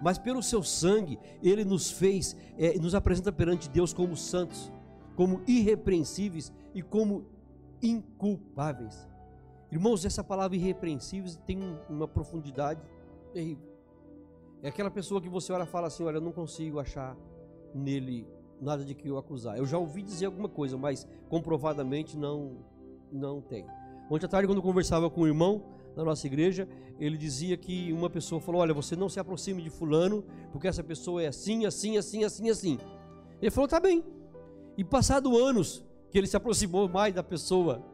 [0.00, 4.72] mas pelo seu sangue ele nos fez, é, nos apresenta perante Deus como santos,
[5.16, 7.26] como irrepreensíveis e como
[7.82, 9.08] inculpáveis.
[9.70, 11.58] Irmãos, essa palavra irrepreensíveis tem
[11.88, 12.80] uma profundidade
[13.32, 13.68] terrível.
[14.62, 17.16] É aquela pessoa que você olha e fala assim: Olha, eu não consigo achar
[17.74, 18.26] nele
[18.60, 19.56] nada de que eu acusar.
[19.56, 22.58] Eu já ouvi dizer alguma coisa, mas comprovadamente não,
[23.10, 23.66] não tem.
[24.10, 25.62] Ontem à tarde, quando eu conversava com um irmão
[25.96, 29.70] na nossa igreja, ele dizia que uma pessoa falou: Olha, você não se aproxime de
[29.70, 32.78] Fulano, porque essa pessoa é assim, assim, assim, assim, assim.
[33.40, 34.04] Ele falou: Tá bem.
[34.76, 37.84] E passado anos que ele se aproximou mais da pessoa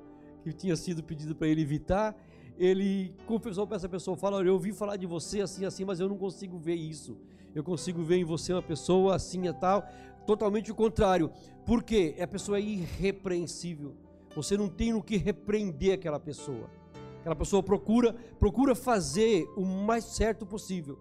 [0.43, 2.17] que tinha sido pedido para ele evitar,
[2.59, 6.01] ele confessou para essa pessoa: Fala, olha, eu ouvi falar de você assim, assim, mas
[6.01, 7.17] eu não consigo ver isso.
[7.55, 9.87] Eu consigo ver em você uma pessoa assim e tal,
[10.27, 11.31] totalmente o contrário.
[11.65, 13.95] Porque a pessoa é irrepreensível.
[14.35, 16.69] Você não tem no que repreender aquela pessoa.
[17.27, 20.97] Aquela pessoa procura, procura fazer o mais certo possível.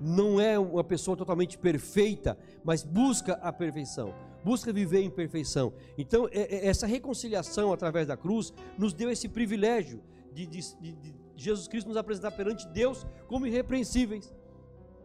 [0.00, 4.12] Não é uma pessoa totalmente perfeita, mas busca a perfeição,
[4.44, 5.72] busca viver em perfeição.
[5.96, 11.14] Então, é, é, essa reconciliação através da cruz nos deu esse privilégio de, de, de,
[11.36, 14.34] Jesus Cristo nos apresentar perante Deus como irrepreensíveis,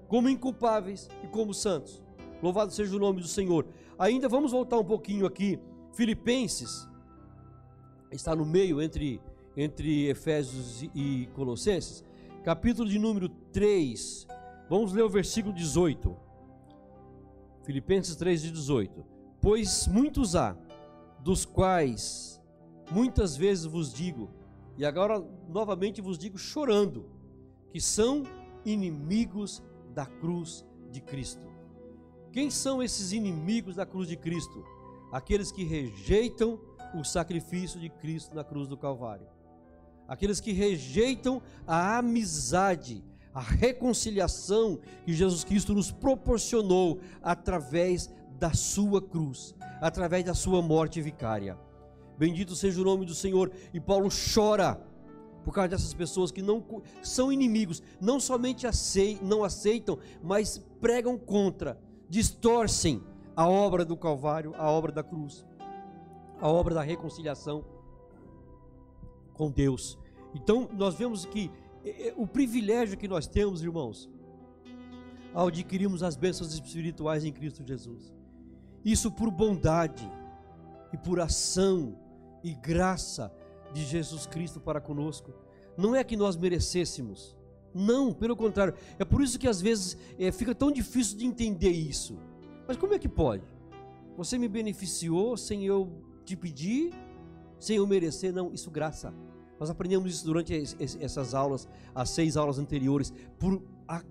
[0.07, 2.01] como inculpáveis e como santos.
[2.41, 3.67] Louvado seja o nome do Senhor.
[3.99, 5.59] Ainda vamos voltar um pouquinho aqui.
[5.93, 6.87] Filipenses
[8.11, 9.21] está no meio entre,
[9.57, 12.05] entre Efésios e Colossenses,
[12.43, 14.27] capítulo de número 3.
[14.69, 16.15] Vamos ler o versículo 18.
[17.63, 19.03] Filipenses 3, 18.
[19.41, 20.55] Pois muitos há,
[21.21, 22.39] dos quais
[22.91, 24.29] muitas vezes vos digo,
[24.77, 27.09] e agora novamente vos digo chorando,
[27.71, 28.23] que são
[28.63, 31.47] inimigos da cruz de Cristo.
[32.31, 34.63] Quem são esses inimigos da cruz de Cristo?
[35.11, 36.59] Aqueles que rejeitam
[36.93, 39.27] o sacrifício de Cristo na cruz do Calvário.
[40.07, 49.01] Aqueles que rejeitam a amizade, a reconciliação que Jesus Cristo nos proporcionou através da sua
[49.01, 51.57] cruz, através da sua morte vicária.
[52.17, 53.51] Bendito seja o nome do Senhor.
[53.73, 54.81] E Paulo chora
[55.43, 56.61] por causa dessas pessoas que não
[57.01, 58.65] são inimigos, não somente
[59.21, 63.01] não aceitam, mas pregam contra, distorcem
[63.33, 65.45] a obra do Calvário, a obra da cruz,
[66.41, 67.63] a obra da reconciliação
[69.37, 69.97] com Deus.
[70.33, 71.51] Então, nós vemos que
[72.15, 74.09] o privilégio que nós temos, irmãos,
[75.33, 78.13] ao adquirirmos as bênçãos espirituais em Cristo Jesus,
[78.83, 80.09] isso por bondade
[80.91, 81.97] e por ação
[82.43, 83.33] e graça
[83.73, 85.33] de Jesus Cristo para conosco.
[85.77, 87.37] Não é que nós merecêssemos,
[87.73, 88.73] não, pelo contrário.
[88.97, 92.17] É por isso que às vezes é, fica tão difícil de entender isso.
[92.67, 93.43] Mas como é que pode?
[94.17, 96.93] Você me beneficiou sem eu te pedir,
[97.59, 98.33] sem eu merecer?
[98.33, 99.13] Não, isso graça.
[99.59, 100.53] Nós aprendemos isso durante
[100.99, 104.01] essas aulas, as seis aulas anteriores, por a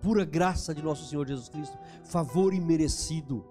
[0.00, 3.44] pura graça de nosso Senhor Jesus Cristo, favor imerecido,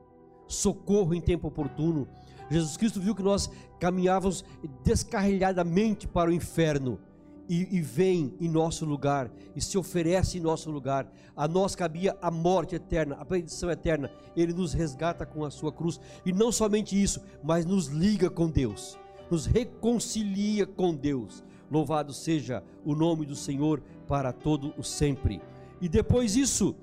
[0.47, 2.07] socorro em tempo oportuno.
[2.49, 4.43] Jesus Cristo viu que nós caminhávamos
[4.83, 6.99] descarrilhadamente para o inferno
[7.47, 11.11] e, e, vem em nosso lugar e se oferece em nosso lugar.
[11.35, 14.09] A nós cabia a morte eterna, a perdição eterna.
[14.35, 18.49] Ele nos resgata com a sua cruz e não somente isso, mas nos liga com
[18.49, 18.97] Deus,
[19.29, 21.43] nos reconcilia com Deus.
[21.69, 25.41] Louvado seja o nome do Senhor para todo o sempre.
[25.81, 26.75] E depois isso,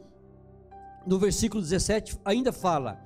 [1.07, 3.01] no versículo 17 ainda fala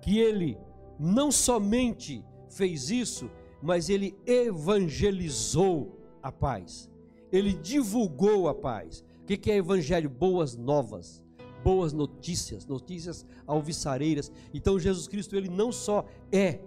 [0.00, 0.58] que ele
[0.98, 3.30] não somente fez isso,
[3.62, 6.90] mas ele evangelizou a paz.
[7.32, 9.04] Ele divulgou a paz.
[9.22, 10.10] O que é evangelho?
[10.10, 11.22] Boas novas,
[11.62, 14.32] boas notícias, notícias alviçareiras.
[14.52, 16.58] Então Jesus Cristo, ele não só é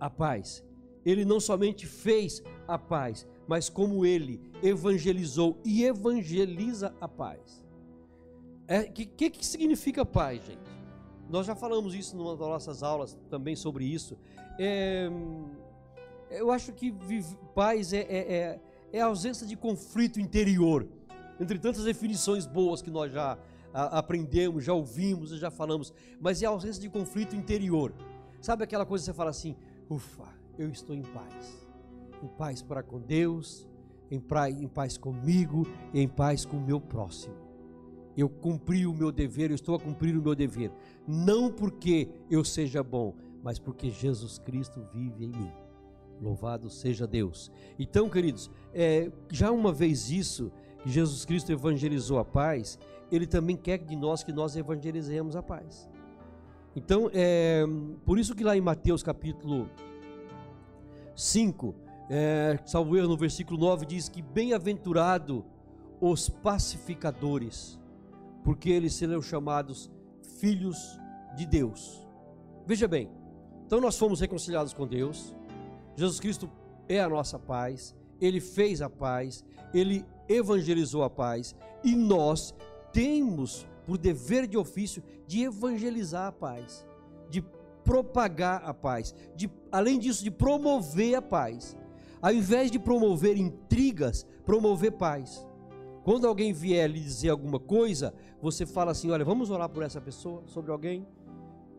[0.00, 0.64] a paz,
[1.04, 7.64] ele não somente fez a paz, mas como ele evangelizou e evangeliza a paz.
[8.68, 10.72] O é, que, que, que significa paz, gente?
[11.28, 14.16] Nós já falamos isso numa das nossas aulas também sobre isso.
[14.58, 15.10] É,
[16.30, 18.60] eu acho que vive, paz é, é, é,
[18.92, 20.86] é, a ausência de conflito interior.
[21.40, 23.38] Entre tantas definições boas que nós já
[23.72, 27.92] a, aprendemos, já ouvimos, já falamos, mas é a ausência de conflito interior.
[28.40, 29.56] Sabe aquela coisa que você fala assim:
[29.88, 30.28] ufa,
[30.62, 31.66] eu estou em paz.
[32.22, 33.68] Em paz para com Deus,
[34.10, 37.52] em paz, em paz comigo em paz com o meu próximo
[38.16, 40.70] eu cumpri o meu dever, eu estou a cumprir o meu dever,
[41.06, 45.50] não porque eu seja bom, mas porque Jesus Cristo vive em mim.
[46.20, 47.50] Louvado seja Deus.
[47.78, 50.52] Então, queridos, é, já uma vez isso,
[50.82, 52.78] que Jesus Cristo evangelizou a paz,
[53.10, 55.88] Ele também quer de nós que nós evangelizemos a paz.
[56.76, 57.64] Então, é,
[58.04, 59.68] por isso que lá em Mateus capítulo
[61.14, 61.74] 5,
[62.10, 65.44] é, salvo erro, no versículo 9 diz que bem-aventurado
[66.00, 67.78] os pacificadores,
[68.44, 69.90] porque eles serão chamados
[70.40, 70.98] filhos
[71.36, 72.06] de Deus.
[72.66, 73.08] Veja bem,
[73.66, 75.34] então nós fomos reconciliados com Deus,
[75.96, 76.50] Jesus Cristo
[76.88, 82.54] é a nossa paz, ele fez a paz, ele evangelizou a paz e nós
[82.92, 86.86] temos por dever de ofício de evangelizar a paz,
[87.28, 87.44] de
[87.84, 91.76] propagar a paz, de além disso de promover a paz.
[92.20, 95.46] Ao invés de promover intrigas, promover paz.
[96.04, 100.00] Quando alguém vier lhe dizer alguma coisa, você fala assim: olha, vamos orar por essa
[100.00, 101.06] pessoa, sobre alguém.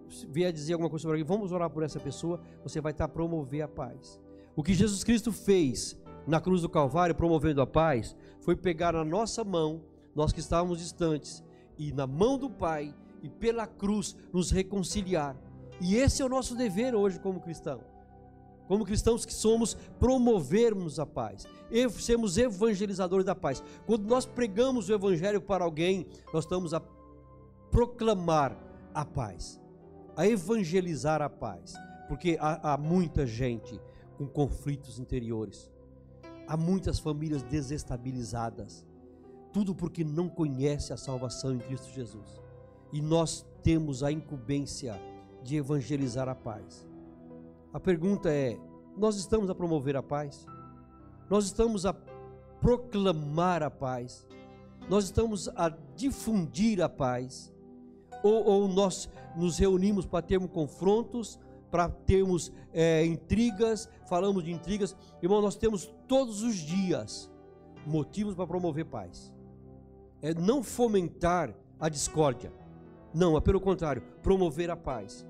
[0.09, 3.05] Se vier dizer alguma coisa sobre alguém, vamos orar por essa pessoa, você vai estar
[3.05, 4.19] a promover a paz.
[4.55, 5.97] O que Jesus Cristo fez
[6.27, 9.81] na cruz do Calvário, promovendo a paz, foi pegar na nossa mão,
[10.15, 11.43] nós que estávamos distantes,
[11.77, 15.35] e na mão do Pai, e pela cruz, nos reconciliar.
[15.83, 17.81] E esse é o nosso dever hoje como cristão
[18.67, 21.45] como cristãos que somos, promovermos a paz,
[21.99, 23.63] sermos evangelizadores da paz.
[23.85, 26.81] Quando nós pregamos o evangelho para alguém, nós estamos a
[27.69, 28.57] proclamar
[28.93, 29.59] a paz,
[30.15, 31.73] a evangelizar a paz,
[32.07, 33.79] porque há, há muita gente
[34.17, 35.71] com conflitos interiores,
[36.47, 38.85] há muitas famílias desestabilizadas,
[39.51, 42.41] tudo porque não conhece a salvação em Cristo Jesus.
[42.91, 44.99] E nós temos a incumbência
[45.43, 46.87] de evangelizar a paz.
[47.73, 48.57] A pergunta é:
[48.97, 50.45] nós estamos a promover a paz?
[51.29, 51.93] Nós estamos a
[52.61, 54.25] proclamar a paz?
[54.89, 57.51] Nós estamos a difundir a paz?
[58.23, 61.39] Ou, ou nós nos reunimos para termos confrontos,
[61.69, 64.95] para termos é, intrigas, falamos de intrigas?
[65.21, 67.29] Irmão, nós temos todos os dias
[67.85, 69.33] motivos para promover paz.
[70.21, 72.53] É não fomentar a discórdia.
[73.13, 75.25] Não, é pelo contrário, promover a paz.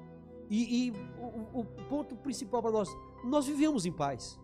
[0.54, 2.88] E, e o, o, ponto principal para nós,
[3.24, 4.40] nós vivemos em paz.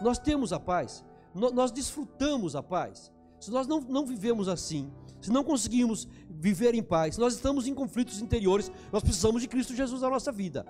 [0.00, 1.04] Nós temos a paz.
[1.34, 3.12] No, nós desfrutamos a paz.
[3.38, 4.90] Se nós não, não vivemos assim,
[5.20, 9.74] se não conseguimos viver em paz, nós estamos em conflitos interiores, nós precisamos de Cristo
[9.74, 10.64] Jesus na nossa vida.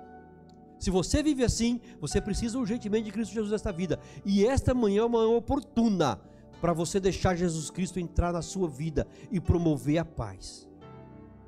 [0.81, 4.01] Se você vive assim, você precisa urgentemente de Cristo Jesus nesta vida.
[4.25, 6.21] E esta manhã é uma manhã oportuna
[6.61, 10.69] para você deixar Jesus Cristo entrar na sua vida e promover a paz,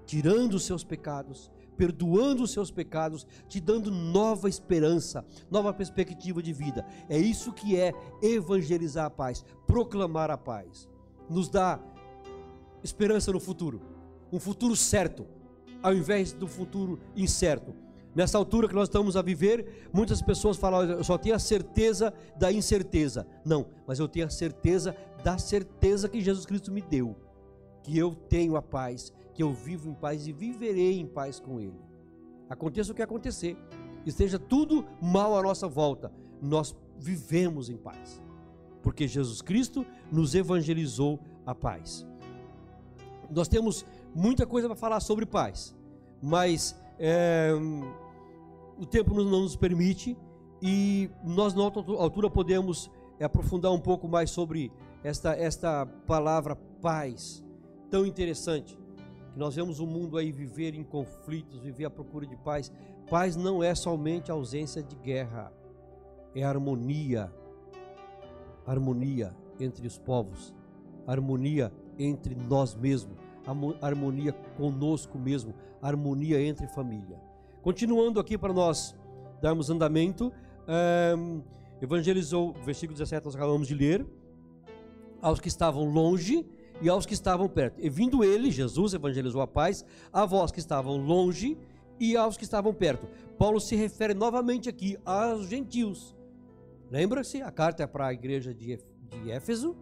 [0.07, 1.51] tirando os seus pecados,
[1.83, 6.87] perdoando os seus pecados, te dando nova esperança, nova perspectiva de vida.
[7.09, 10.89] É isso que é evangelizar a paz, proclamar a paz.
[11.29, 11.81] Nos dá
[12.85, 13.83] esperança no futuro,
[14.33, 15.27] um futuro certo,
[15.83, 17.75] ao invés do futuro incerto.
[18.15, 22.15] Nessa altura que nós estamos a viver, muitas pessoas falam: eu só tenho a certeza
[22.39, 23.27] da incerteza.
[23.45, 27.17] Não, mas eu tenho a certeza da certeza que Jesus Cristo me deu,
[27.83, 31.61] que eu tenho a paz, que eu vivo em paz e viverei em paz com
[31.61, 31.81] Ele.
[32.49, 33.57] Aconteça o que acontecer,
[34.05, 38.21] esteja tudo mal à nossa volta, nós vivemos em paz,
[38.83, 42.07] porque Jesus Cristo nos evangelizou a paz.
[43.31, 45.75] Nós temos muita coisa para falar sobre paz,
[46.21, 47.53] mas é,
[48.79, 50.17] o tempo não nos permite
[50.61, 54.71] e nós, na altura, podemos aprofundar um pouco mais sobre
[55.03, 57.43] esta, esta palavra paz,
[57.91, 58.82] tão interessante
[59.33, 62.71] que nós vemos o mundo aí viver em conflitos, viver à procura de paz.
[63.09, 65.53] Paz não é somente ausência de guerra,
[66.35, 67.33] é harmonia.
[68.67, 70.55] Harmonia entre os povos,
[71.07, 73.17] harmonia entre nós mesmos,
[73.81, 77.21] harmonia conosco mesmo, harmonia entre família.
[77.61, 78.95] Continuando aqui para nós
[79.41, 80.33] darmos andamento,
[81.19, 81.43] um,
[81.81, 84.07] evangelizou, versículo 17, nós acabamos de ler,
[85.21, 86.47] aos que estavam longe
[86.83, 87.81] e aos que estavam perto.
[87.81, 91.57] E vindo ele, Jesus evangelizou a paz, a vós que estavam longe
[91.99, 93.07] e aos que estavam perto.
[93.39, 96.15] Paulo se refere novamente aqui aos gentios.
[96.91, 98.79] Lembra-se, a carta é para a igreja de,
[99.29, 99.77] Éfeso,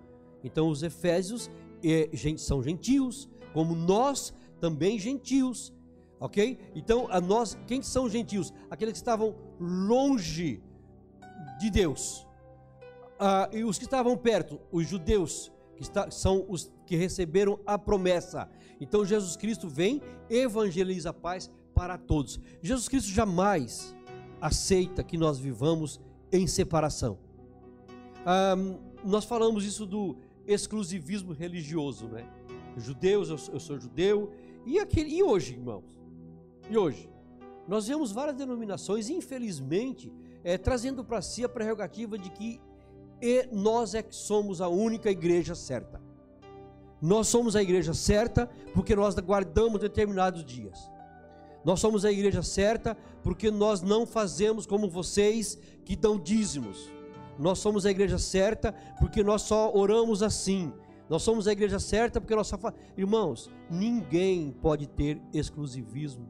[0.45, 1.51] então os efésios
[2.37, 5.73] são gentios, como nós também gentios,
[6.21, 6.59] ok?
[6.75, 8.53] Então, a nós, quem são gentios?
[8.69, 10.63] Aqueles que estavam longe
[11.59, 12.27] de Deus.
[13.19, 17.79] Ah, e os que estavam perto, os judeus, que está, são os que receberam a
[17.79, 18.51] promessa.
[18.79, 22.39] Então Jesus Cristo vem, evangeliza a paz para todos.
[22.61, 23.97] Jesus Cristo jamais
[24.39, 25.99] aceita que nós vivamos
[26.31, 27.19] em separação.
[29.03, 32.29] nós falamos isso do exclusivismo religioso, né?
[32.77, 34.31] Judeus, eu, eu sou judeu.
[34.67, 35.85] E, aquele, e hoje, irmãos?
[36.69, 37.09] E hoje?
[37.67, 40.13] Nós vemos várias denominações, infelizmente,
[40.45, 42.61] é, trazendo para si a prerrogativa de que
[43.21, 46.01] e nós é que somos a única igreja certa.
[47.01, 50.79] Nós somos a igreja certa porque nós guardamos determinados dias.
[51.65, 56.91] Nós somos a igreja certa porque nós não fazemos como vocês que dão dízimos.
[57.39, 60.73] Nós somos a igreja certa porque nós só oramos assim.
[61.09, 62.59] Nós somos a igreja certa porque nós só.
[62.97, 66.29] Irmãos, ninguém pode ter exclusivismo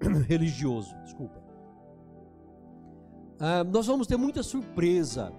[0.26, 0.94] religioso.
[1.04, 1.42] Desculpa.
[3.38, 5.32] Ah, nós vamos ter muita surpresa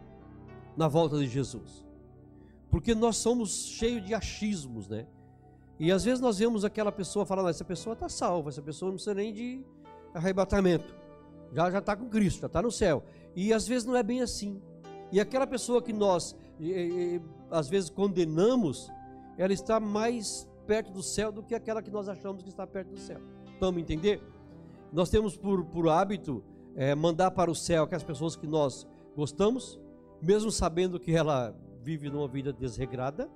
[0.78, 1.86] na volta de Jesus,
[2.70, 5.08] porque nós somos cheios de achismos, né?
[5.80, 8.96] E às vezes nós vemos aquela pessoa falando, essa pessoa está salva, essa pessoa não
[8.96, 9.66] precisa nem de
[10.14, 10.96] arrebatamento,
[11.54, 13.04] já já está com Cristo, já está no céu.
[13.36, 14.62] E às vezes não é bem assim.
[15.12, 16.36] E aquela pessoa que nós
[17.52, 18.92] às vezes condenamos,
[19.38, 22.90] ela está mais perto do céu do que aquela que nós achamos que está perto
[22.90, 23.20] do céu.
[23.60, 24.22] Vamos entender?
[24.92, 26.44] Nós temos por, por hábito
[26.76, 29.80] é, mandar para o céu aquelas pessoas que nós gostamos,
[30.22, 33.30] mesmo sabendo que ela vive numa vida desregrada,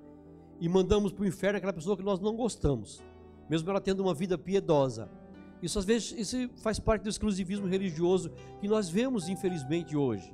[0.60, 3.02] e mandamos para o inferno aquela pessoa que nós não gostamos,
[3.48, 5.08] mesmo ela tendo uma vida piedosa.
[5.60, 8.30] Isso às vezes isso faz parte do exclusivismo religioso
[8.60, 10.32] que nós vemos infelizmente hoje.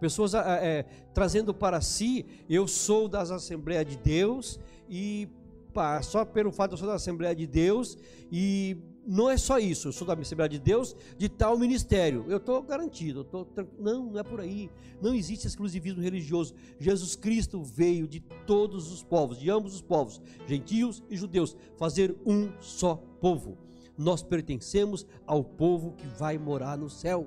[0.00, 5.28] Pessoas é, trazendo para si, eu sou das Assembleias de Deus e
[5.74, 7.98] pá, só pelo fato de eu ser da Assembleia de Deus
[8.32, 8.78] e
[9.10, 12.62] não é só isso, eu sou da Assembleia de Deus de tal ministério, eu estou
[12.62, 13.44] garantido, eu tô,
[13.76, 14.70] não, não é por aí,
[15.02, 16.54] não existe exclusivismo religioso.
[16.78, 22.16] Jesus Cristo veio de todos os povos, de ambos os povos, gentios e judeus, fazer
[22.24, 23.58] um só povo.
[23.98, 27.26] Nós pertencemos ao povo que vai morar no céu.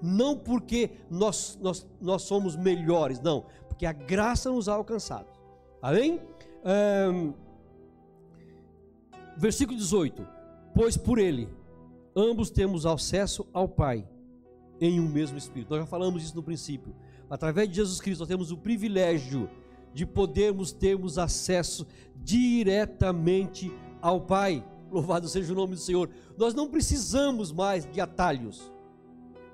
[0.00, 5.28] Não porque nós, nós, nós somos melhores, não, porque a graça nos ha alcançado.
[5.82, 6.22] Amém?
[9.36, 10.37] Versículo 18
[10.78, 11.48] Pois por ele,
[12.14, 14.06] ambos temos acesso ao Pai
[14.80, 15.70] em um mesmo Espírito.
[15.70, 16.94] Nós já falamos isso no princípio.
[17.28, 19.50] Através de Jesus Cristo, nós temos o privilégio
[19.92, 24.64] de podermos termos acesso diretamente ao Pai.
[24.88, 26.10] Louvado seja o nome do Senhor.
[26.36, 28.72] Nós não precisamos mais de atalhos.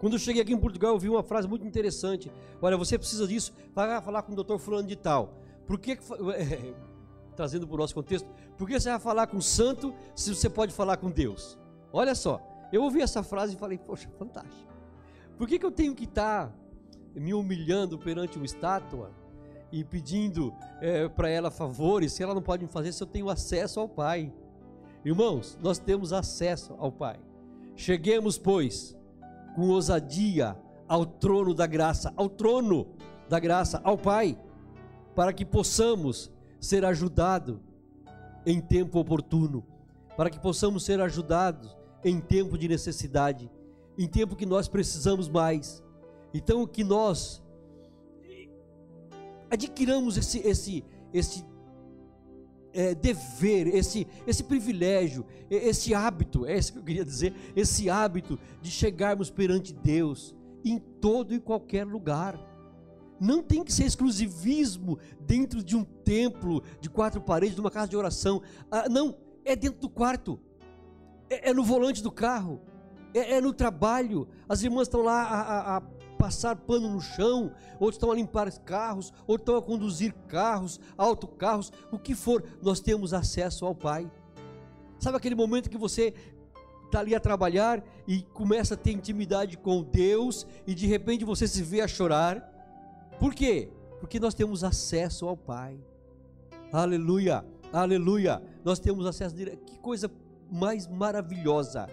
[0.01, 2.31] Quando eu cheguei aqui em Portugal, eu vi uma frase muito interessante.
[2.61, 5.39] Olha, você precisa disso, vai falar com o doutor fulano de tal.
[5.67, 5.97] Por que,
[7.35, 10.49] trazendo para o nosso contexto, por que você vai falar com o santo se você
[10.49, 11.59] pode falar com Deus?
[11.93, 12.41] Olha só,
[12.73, 14.73] eu ouvi essa frase e falei, poxa, fantástico.
[15.37, 16.55] Por que, que eu tenho que estar tá
[17.15, 19.11] me humilhando perante uma estátua
[19.73, 23.29] e pedindo é, para ela favores se ela não pode me fazer se eu tenho
[23.29, 24.33] acesso ao Pai?
[25.05, 27.19] Irmãos, nós temos acesso ao Pai.
[27.77, 28.97] Cheguemos, pois,
[29.55, 30.57] com ousadia
[30.89, 32.89] ao trono da graça, ao trono
[33.29, 34.39] da graça, ao Pai,
[35.15, 36.31] para que possamos
[36.61, 37.61] ser ajudado
[38.47, 39.65] em tempo oportuno,
[40.17, 43.51] para que possamos ser ajudados em tempo de necessidade,
[43.99, 45.83] em tempo que nós precisamos mais.
[46.33, 47.43] Então que nós
[49.51, 51.45] adquiramos esse esse esse
[52.75, 58.37] é, dever, esse, esse privilégio, esse hábito, é isso que eu queria dizer, esse hábito
[58.61, 60.35] de chegarmos perante Deus
[60.65, 62.37] em todo e qualquer lugar
[63.21, 67.89] não tem que ser exclusivismo dentro de um templo de quatro paredes, de uma casa
[67.89, 68.43] de oração.
[68.71, 70.39] Ah, não, é dentro do quarto,
[71.31, 72.61] é, é no volante do carro,
[73.13, 74.29] é, é, no trabalho.
[74.49, 75.81] As irmãs estão lá a, a, a
[76.19, 81.73] passar pano no chão, outros estão a limpar carros, outros estão a conduzir carros, autocarros,
[81.93, 84.11] o que for, nós temos acesso ao Pai.
[84.99, 86.15] Sabe aquele momento que você
[86.87, 91.47] está ali a trabalhar e começa a ter intimidade com Deus e de repente você
[91.47, 92.54] se vê a chorar?
[93.19, 93.69] Por quê?
[94.01, 95.79] Porque nós temos acesso ao Pai.
[96.73, 98.43] Aleluia, aleluia.
[98.65, 99.65] Nós temos acesso direto.
[99.65, 100.11] Que coisa
[100.51, 101.89] mais maravilhosa.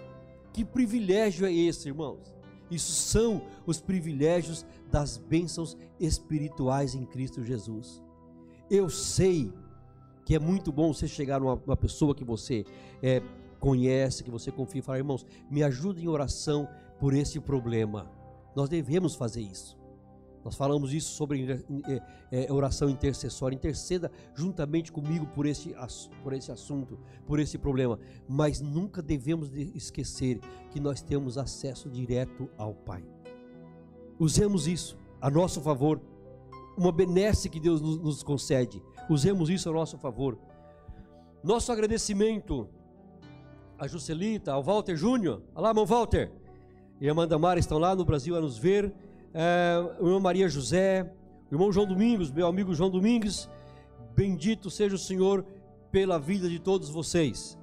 [0.54, 2.34] Que privilégio é esse, irmãos?
[2.70, 8.02] Isso são os privilégios das bênçãos espirituais em Cristo Jesus.
[8.70, 9.54] Eu sei
[10.26, 12.66] que é muito bom você chegar numa, numa pessoa que você
[13.04, 13.22] é,
[13.60, 16.68] conhece, que você confia e falar, irmãos, me ajude em oração
[17.00, 18.10] por esse problema.
[18.56, 19.81] Nós devemos fazer isso.
[20.44, 23.56] Nós falamos isso sobre é, é, oração intercessória.
[23.56, 25.76] Interceda juntamente comigo por esse,
[26.24, 28.00] por esse assunto, por esse problema.
[28.28, 30.39] Mas nunca devemos esquecer
[30.72, 33.04] que nós temos acesso direto ao Pai.
[34.20, 36.02] Usemos isso a nosso favor.
[36.78, 38.82] Uma benesse que Deus nos, nos concede.
[39.10, 40.38] Usemos isso a nosso favor.
[41.44, 42.68] Nosso agradecimento
[43.82, 45.42] a Juscelita, ao Walter Júnior.
[45.56, 46.32] Olá, irmão Walter.
[47.00, 48.94] E a Amanda Mara estão lá no Brasil a nos ver
[49.34, 51.12] é, o irmão Maria José,
[51.50, 53.50] o irmão João Domingos, meu amigo João Domingos,
[54.16, 55.46] bendito seja o Senhor
[55.92, 57.58] pela vida de todos vocês.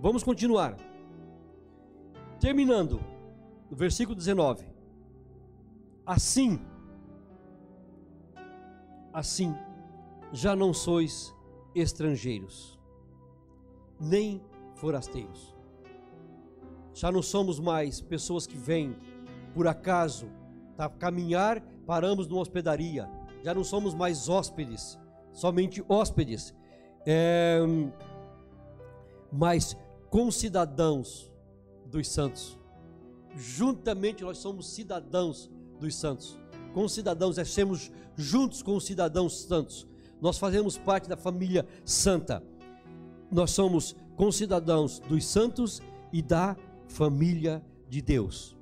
[0.00, 0.76] Vamos continuar.
[2.38, 3.00] Terminando,
[3.70, 4.66] no versículo 19.
[6.04, 6.60] Assim,
[9.12, 9.54] assim,
[10.32, 11.34] já não sois
[11.74, 12.78] estrangeiros,
[13.98, 14.40] nem
[14.74, 15.54] forasteiros.
[16.92, 18.96] Já não somos mais pessoas que vêm
[19.54, 20.28] por acaso
[20.76, 23.08] Tá caminhar, paramos numa hospedaria.
[23.42, 24.98] Já não somos mais hóspedes,
[25.32, 26.54] somente hóspedes.
[27.06, 27.60] É,
[29.32, 29.76] mas
[30.10, 31.30] concidadãos
[31.86, 32.58] dos santos.
[33.36, 36.38] Juntamente nós somos cidadãos dos santos.
[36.72, 39.86] Com cidadãos, é sermos juntos com os cidadãos santos.
[40.20, 42.42] Nós fazemos parte da família santa.
[43.30, 45.80] Nós somos concidadãos dos santos
[46.12, 46.56] e da
[46.88, 48.55] família de Deus.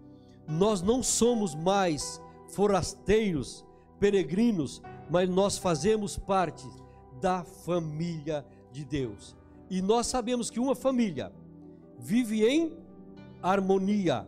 [0.46, 3.64] Nós não somos mais forasteiros,
[3.98, 6.68] peregrinos, mas nós fazemos parte
[7.20, 9.36] da família de Deus.
[9.70, 11.32] E nós sabemos que uma família
[11.98, 12.76] vive em
[13.42, 14.26] harmonia.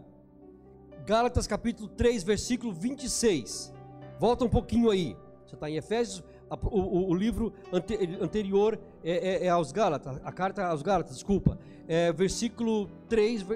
[1.05, 3.73] Gálatas capítulo 3, versículo 26.
[4.19, 5.17] Volta um pouquinho aí.
[5.47, 8.79] Você está em Efésios, o, o, o livro ante, anterior
[9.09, 11.57] é, é, é, aos Gálatas, a carta aos Gálatas, desculpa.
[11.87, 13.47] É, versículo 3,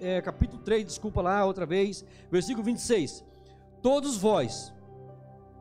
[0.00, 2.04] é, capítulo 3, desculpa lá outra vez.
[2.28, 3.24] Versículo 26.
[3.80, 4.74] Todos vós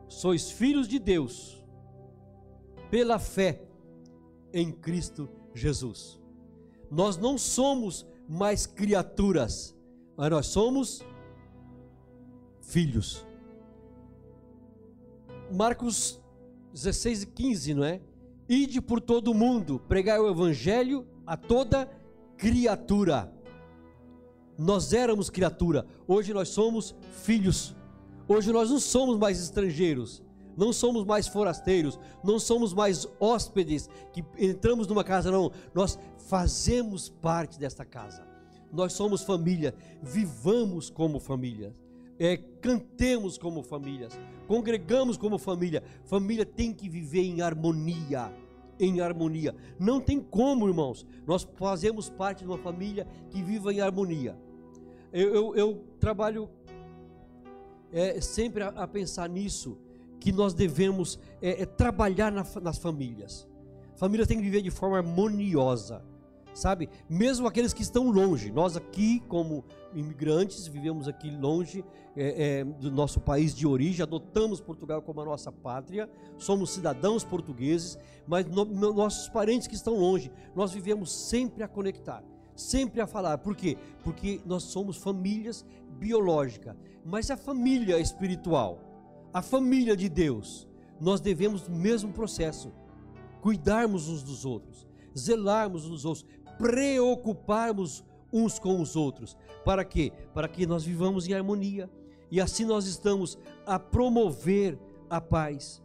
[0.07, 1.63] sois filhos de Deus
[2.89, 3.61] pela fé
[4.51, 6.19] em Cristo Jesus.
[6.89, 9.77] Nós não somos mais criaturas,
[10.15, 11.03] mas nós somos
[12.59, 13.23] filhos.
[15.53, 16.19] Marcos
[16.73, 18.01] 16 e 15, não é?
[18.49, 21.89] Ide por todo o mundo, pregai o evangelho a toda
[22.37, 23.33] criatura.
[24.57, 27.75] Nós éramos criatura, hoje nós somos filhos.
[28.27, 30.21] Hoje nós não somos mais estrangeiros,
[30.55, 35.51] não somos mais forasteiros, não somos mais hóspedes que entramos numa casa, não.
[35.73, 38.27] Nós fazemos parte desta casa.
[38.71, 41.73] Nós somos família, vivamos como família,
[42.19, 45.83] é, cantemos como famílias, congregamos como família.
[46.05, 48.33] Família tem que viver em harmonia,
[48.79, 49.55] em harmonia.
[49.79, 51.05] Não tem como, irmãos.
[51.25, 54.37] Nós fazemos parte de uma família que viva em harmonia.
[55.11, 56.49] Eu, eu, eu trabalho
[57.91, 59.77] é, sempre a, a pensar nisso
[60.19, 63.47] que nós devemos é, é, trabalhar na, nas famílias.
[63.95, 66.03] Famílias têm que viver de forma harmoniosa,
[66.53, 66.89] sabe?
[67.09, 68.51] Mesmo aqueles que estão longe.
[68.51, 69.63] Nós aqui, como
[69.93, 71.83] imigrantes, vivemos aqui longe
[72.15, 77.23] é, é, do nosso país de origem, adotamos Portugal como a nossa pátria, somos cidadãos
[77.23, 82.23] portugueses, mas no, nossos parentes que estão longe, nós vivemos sempre a conectar,
[82.55, 83.37] sempre a falar.
[83.37, 83.77] Por quê?
[84.03, 85.65] Porque nós somos famílias
[85.99, 86.75] biológicas,
[87.05, 88.87] mas a família espiritual
[89.37, 90.67] a família de Deus,
[90.99, 92.71] nós devemos o mesmo processo,
[93.41, 96.25] cuidarmos uns dos outros, zelarmos uns dos outros,
[96.57, 99.37] preocuparmos uns com os outros.
[99.63, 100.11] Para quê?
[100.33, 101.89] Para que nós vivamos em harmonia
[102.29, 104.77] e assim nós estamos a promover
[105.09, 105.81] a paz.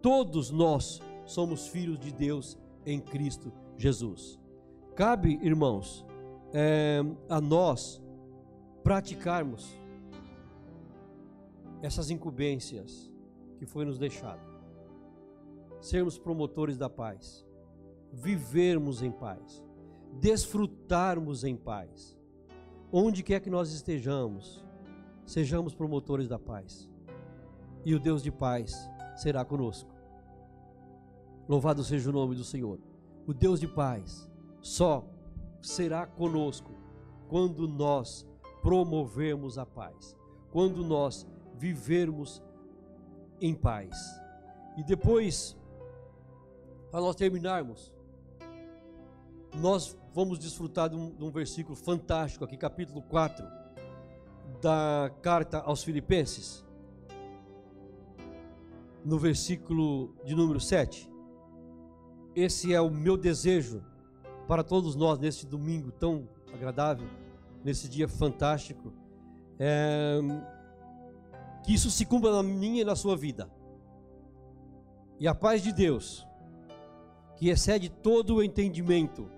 [0.00, 4.38] Todos nós somos filhos de Deus em Cristo Jesus.
[4.94, 6.06] Cabe, irmãos,
[6.52, 8.02] é, a nós
[8.82, 9.76] praticarmos
[11.82, 13.12] essas incumbências
[13.58, 14.40] que foi nos deixado.
[15.80, 17.44] Sermos promotores da paz,
[18.12, 19.62] vivermos em paz,
[20.20, 22.16] desfrutarmos em paz.
[22.92, 24.64] Onde quer que nós estejamos,
[25.24, 26.88] sejamos promotores da paz.
[27.84, 29.90] E o Deus de paz será conosco.
[31.48, 32.80] Louvado seja o nome do Senhor.
[33.26, 34.28] O Deus de paz
[34.60, 35.04] só
[35.60, 36.72] será conosco
[37.28, 38.26] quando nós
[38.62, 40.16] promovermos a paz,
[40.50, 42.42] quando nós vivermos
[43.40, 43.96] em paz.
[44.76, 45.56] E depois,
[46.90, 47.94] para nós terminarmos,
[49.56, 53.46] nós vamos desfrutar de um, de um, versículo fantástico aqui, capítulo 4
[54.62, 56.64] da carta aos Filipenses,
[59.04, 61.12] no versículo de número 7.
[62.34, 63.84] Esse é o meu desejo
[64.48, 67.06] para todos nós neste domingo tão agradável,
[67.62, 68.94] nesse dia fantástico.
[69.58, 70.18] É,
[71.62, 73.50] que isso se cumpra na minha e na sua vida.
[75.20, 76.26] E a paz de Deus,
[77.36, 79.35] que excede todo o entendimento,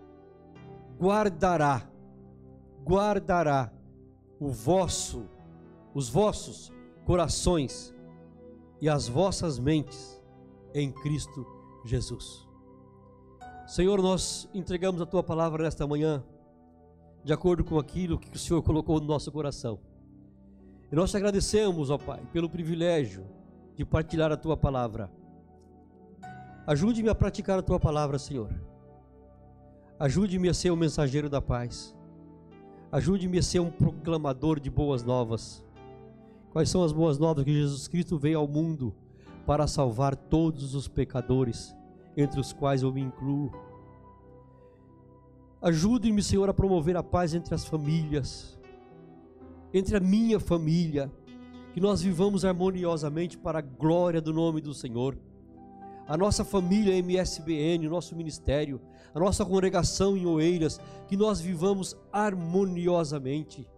[0.98, 1.88] guardará,
[2.84, 3.72] guardará
[4.40, 5.28] o vosso,
[5.94, 6.72] os vossos
[7.04, 7.94] corações
[8.80, 10.20] e as vossas mentes
[10.74, 11.46] em Cristo
[11.84, 12.46] Jesus.
[13.66, 16.24] Senhor, nós entregamos a tua palavra nesta manhã,
[17.24, 19.78] de acordo com aquilo que o Senhor colocou no nosso coração.
[20.90, 23.26] E nós te agradecemos, ó Pai, pelo privilégio
[23.76, 25.10] de partilhar a tua palavra.
[26.66, 28.50] Ajude-me a praticar a tua palavra, Senhor.
[29.98, 31.96] Ajude-me a ser um mensageiro da paz.
[32.90, 35.64] Ajude-me a ser um proclamador de boas novas.
[36.50, 38.94] Quais são as boas novas que Jesus Cristo veio ao mundo
[39.46, 41.74] para salvar todos os pecadores,
[42.16, 43.52] entre os quais eu me incluo?
[45.60, 48.58] Ajude-me, Senhor, a promover a paz entre as famílias
[49.72, 51.10] entre a minha família,
[51.72, 55.16] que nós vivamos harmoniosamente para a glória do nome do Senhor.
[56.08, 58.80] A nossa família MSBN, o nosso ministério,
[59.14, 63.68] a nossa congregação em Oeiras, que nós vivamos harmoniosamente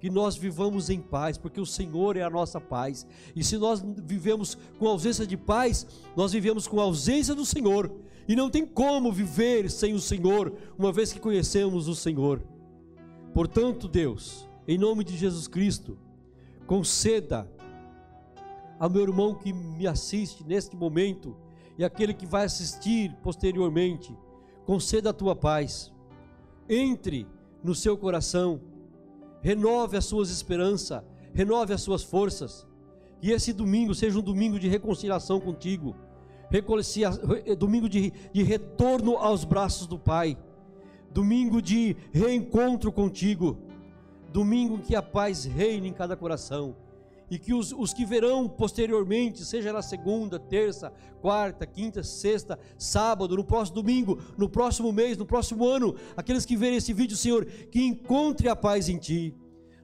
[0.00, 3.06] que nós vivamos em paz, porque o Senhor é a nossa paz.
[3.34, 7.90] E se nós vivemos com ausência de paz, nós vivemos com ausência do Senhor.
[8.28, 12.42] E não tem como viver sem o Senhor, uma vez que conhecemos o Senhor.
[13.34, 15.98] Portanto, Deus, em nome de Jesus Cristo,
[16.66, 17.50] conceda
[18.78, 21.36] ao meu irmão que me assiste neste momento
[21.78, 24.12] e aquele que vai assistir posteriormente,
[24.66, 25.92] conceda a tua paz.
[26.68, 27.24] Entre
[27.62, 28.60] no seu coração
[29.40, 31.02] renove as suas esperanças,
[31.32, 32.66] renove as suas forças.
[33.22, 35.94] E esse domingo seja um domingo de reconciliação contigo,
[37.56, 40.36] domingo de, de retorno aos braços do Pai,
[41.12, 43.56] domingo de reencontro contigo,
[44.32, 46.74] domingo que a paz reine em cada coração
[47.30, 53.36] e que os, os que verão posteriormente, seja na segunda, terça, quarta, quinta, sexta, sábado,
[53.36, 57.44] no próximo domingo, no próximo mês, no próximo ano, aqueles que verem esse vídeo, Senhor,
[57.44, 59.34] que encontre a paz em Ti.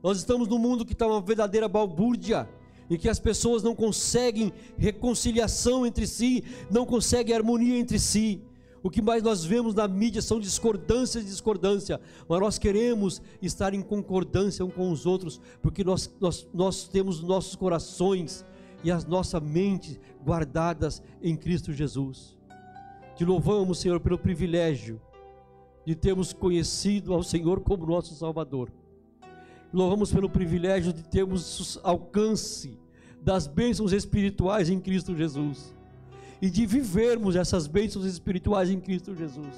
[0.02, 2.48] Nós estamos num mundo que está uma verdadeira balbúrdia,
[2.90, 8.42] em que as pessoas não conseguem reconciliação entre si, não conseguem harmonia entre si.
[8.84, 13.72] O que mais nós vemos na mídia são discordâncias e discordância, mas nós queremos estar
[13.72, 18.44] em concordância uns com os outros, porque nós, nós, nós temos nossos corações
[18.84, 22.36] e as nossas mentes guardadas em Cristo Jesus.
[23.16, 25.00] Te louvamos, Senhor, pelo privilégio
[25.86, 28.70] de termos conhecido ao Senhor como nosso Salvador.
[29.72, 32.78] Louvamos pelo privilégio de termos alcance
[33.18, 35.73] das bênçãos espirituais em Cristo Jesus
[36.44, 39.54] e de vivermos essas bênçãos espirituais em Cristo Jesus.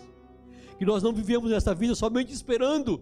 [0.78, 3.00] Que nós não vivemos esta vida somente esperando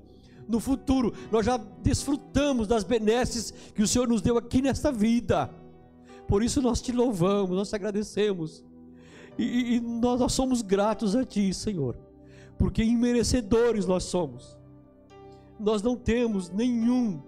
[0.49, 5.51] no futuro, nós já desfrutamos das benesses que o Senhor nos deu aqui nesta vida.
[6.27, 8.65] Por isso nós te louvamos, nós te agradecemos.
[9.37, 11.95] E, e nós, nós somos gratos a Ti, Senhor,
[12.57, 14.57] porque imerecedores nós somos.
[15.61, 17.23] Nós não temos nenhum,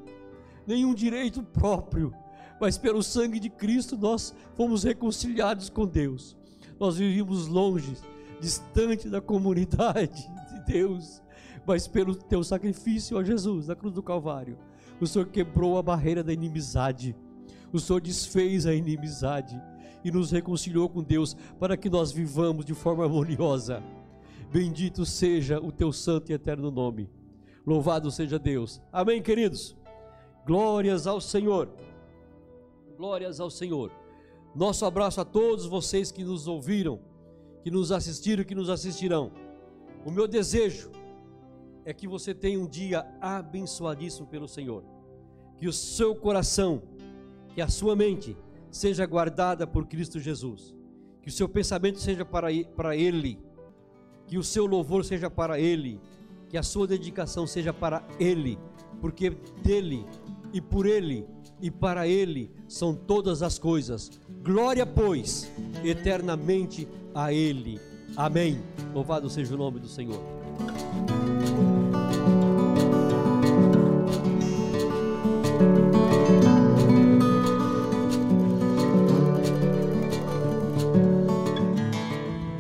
[0.66, 2.14] nenhum direito próprio,
[2.58, 6.34] mas pelo sangue de Cristo nós fomos reconciliados com Deus
[6.78, 7.96] nós vivíamos longe,
[8.40, 11.22] distante da comunidade de Deus,
[11.66, 14.58] mas pelo teu sacrifício, ó Jesus, na cruz do Calvário,
[15.00, 17.14] o Senhor quebrou a barreira da inimizade,
[17.72, 19.60] o Senhor desfez a inimizade
[20.04, 23.82] e nos reconciliou com Deus para que nós vivamos de forma harmoniosa.
[24.52, 27.10] Bendito seja o teu santo e eterno nome.
[27.66, 28.80] Louvado seja Deus.
[28.92, 29.76] Amém, queridos.
[30.46, 31.68] Glórias ao Senhor.
[32.96, 33.90] Glórias ao Senhor.
[34.56, 36.98] Nosso abraço a todos vocês que nos ouviram,
[37.62, 39.30] que nos assistiram e que nos assistirão.
[40.02, 40.90] O meu desejo
[41.84, 44.82] é que você tenha um dia abençoadíssimo pelo Senhor.
[45.58, 46.82] Que o seu coração,
[47.54, 48.34] que a sua mente
[48.70, 50.74] seja guardada por Cristo Jesus.
[51.20, 53.38] Que o seu pensamento seja para, para Ele.
[54.26, 56.00] Que o seu louvor seja para Ele.
[56.48, 58.58] Que a sua dedicação seja para Ele.
[59.02, 59.28] Porque
[59.62, 60.06] dele
[60.50, 61.26] e por Ele
[61.60, 64.10] e para Ele são todas as coisas.
[64.42, 65.50] Glória, pois,
[65.84, 67.80] eternamente a Ele.
[68.16, 68.62] Amém.
[68.94, 70.20] Louvado seja o nome do Senhor.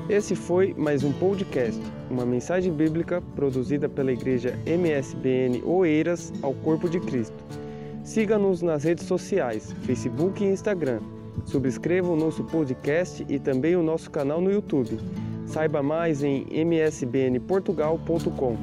[0.08, 1.78] Esse foi mais um podcast,
[2.10, 7.65] uma mensagem bíblica produzida pela igreja MSBN Oeiras ao Corpo de Cristo.
[8.06, 11.00] Siga-nos nas redes sociais, Facebook e Instagram.
[11.44, 15.00] Subscreva o nosso podcast e também o nosso canal no YouTube.
[15.44, 18.56] Saiba mais em msbnportugal.com.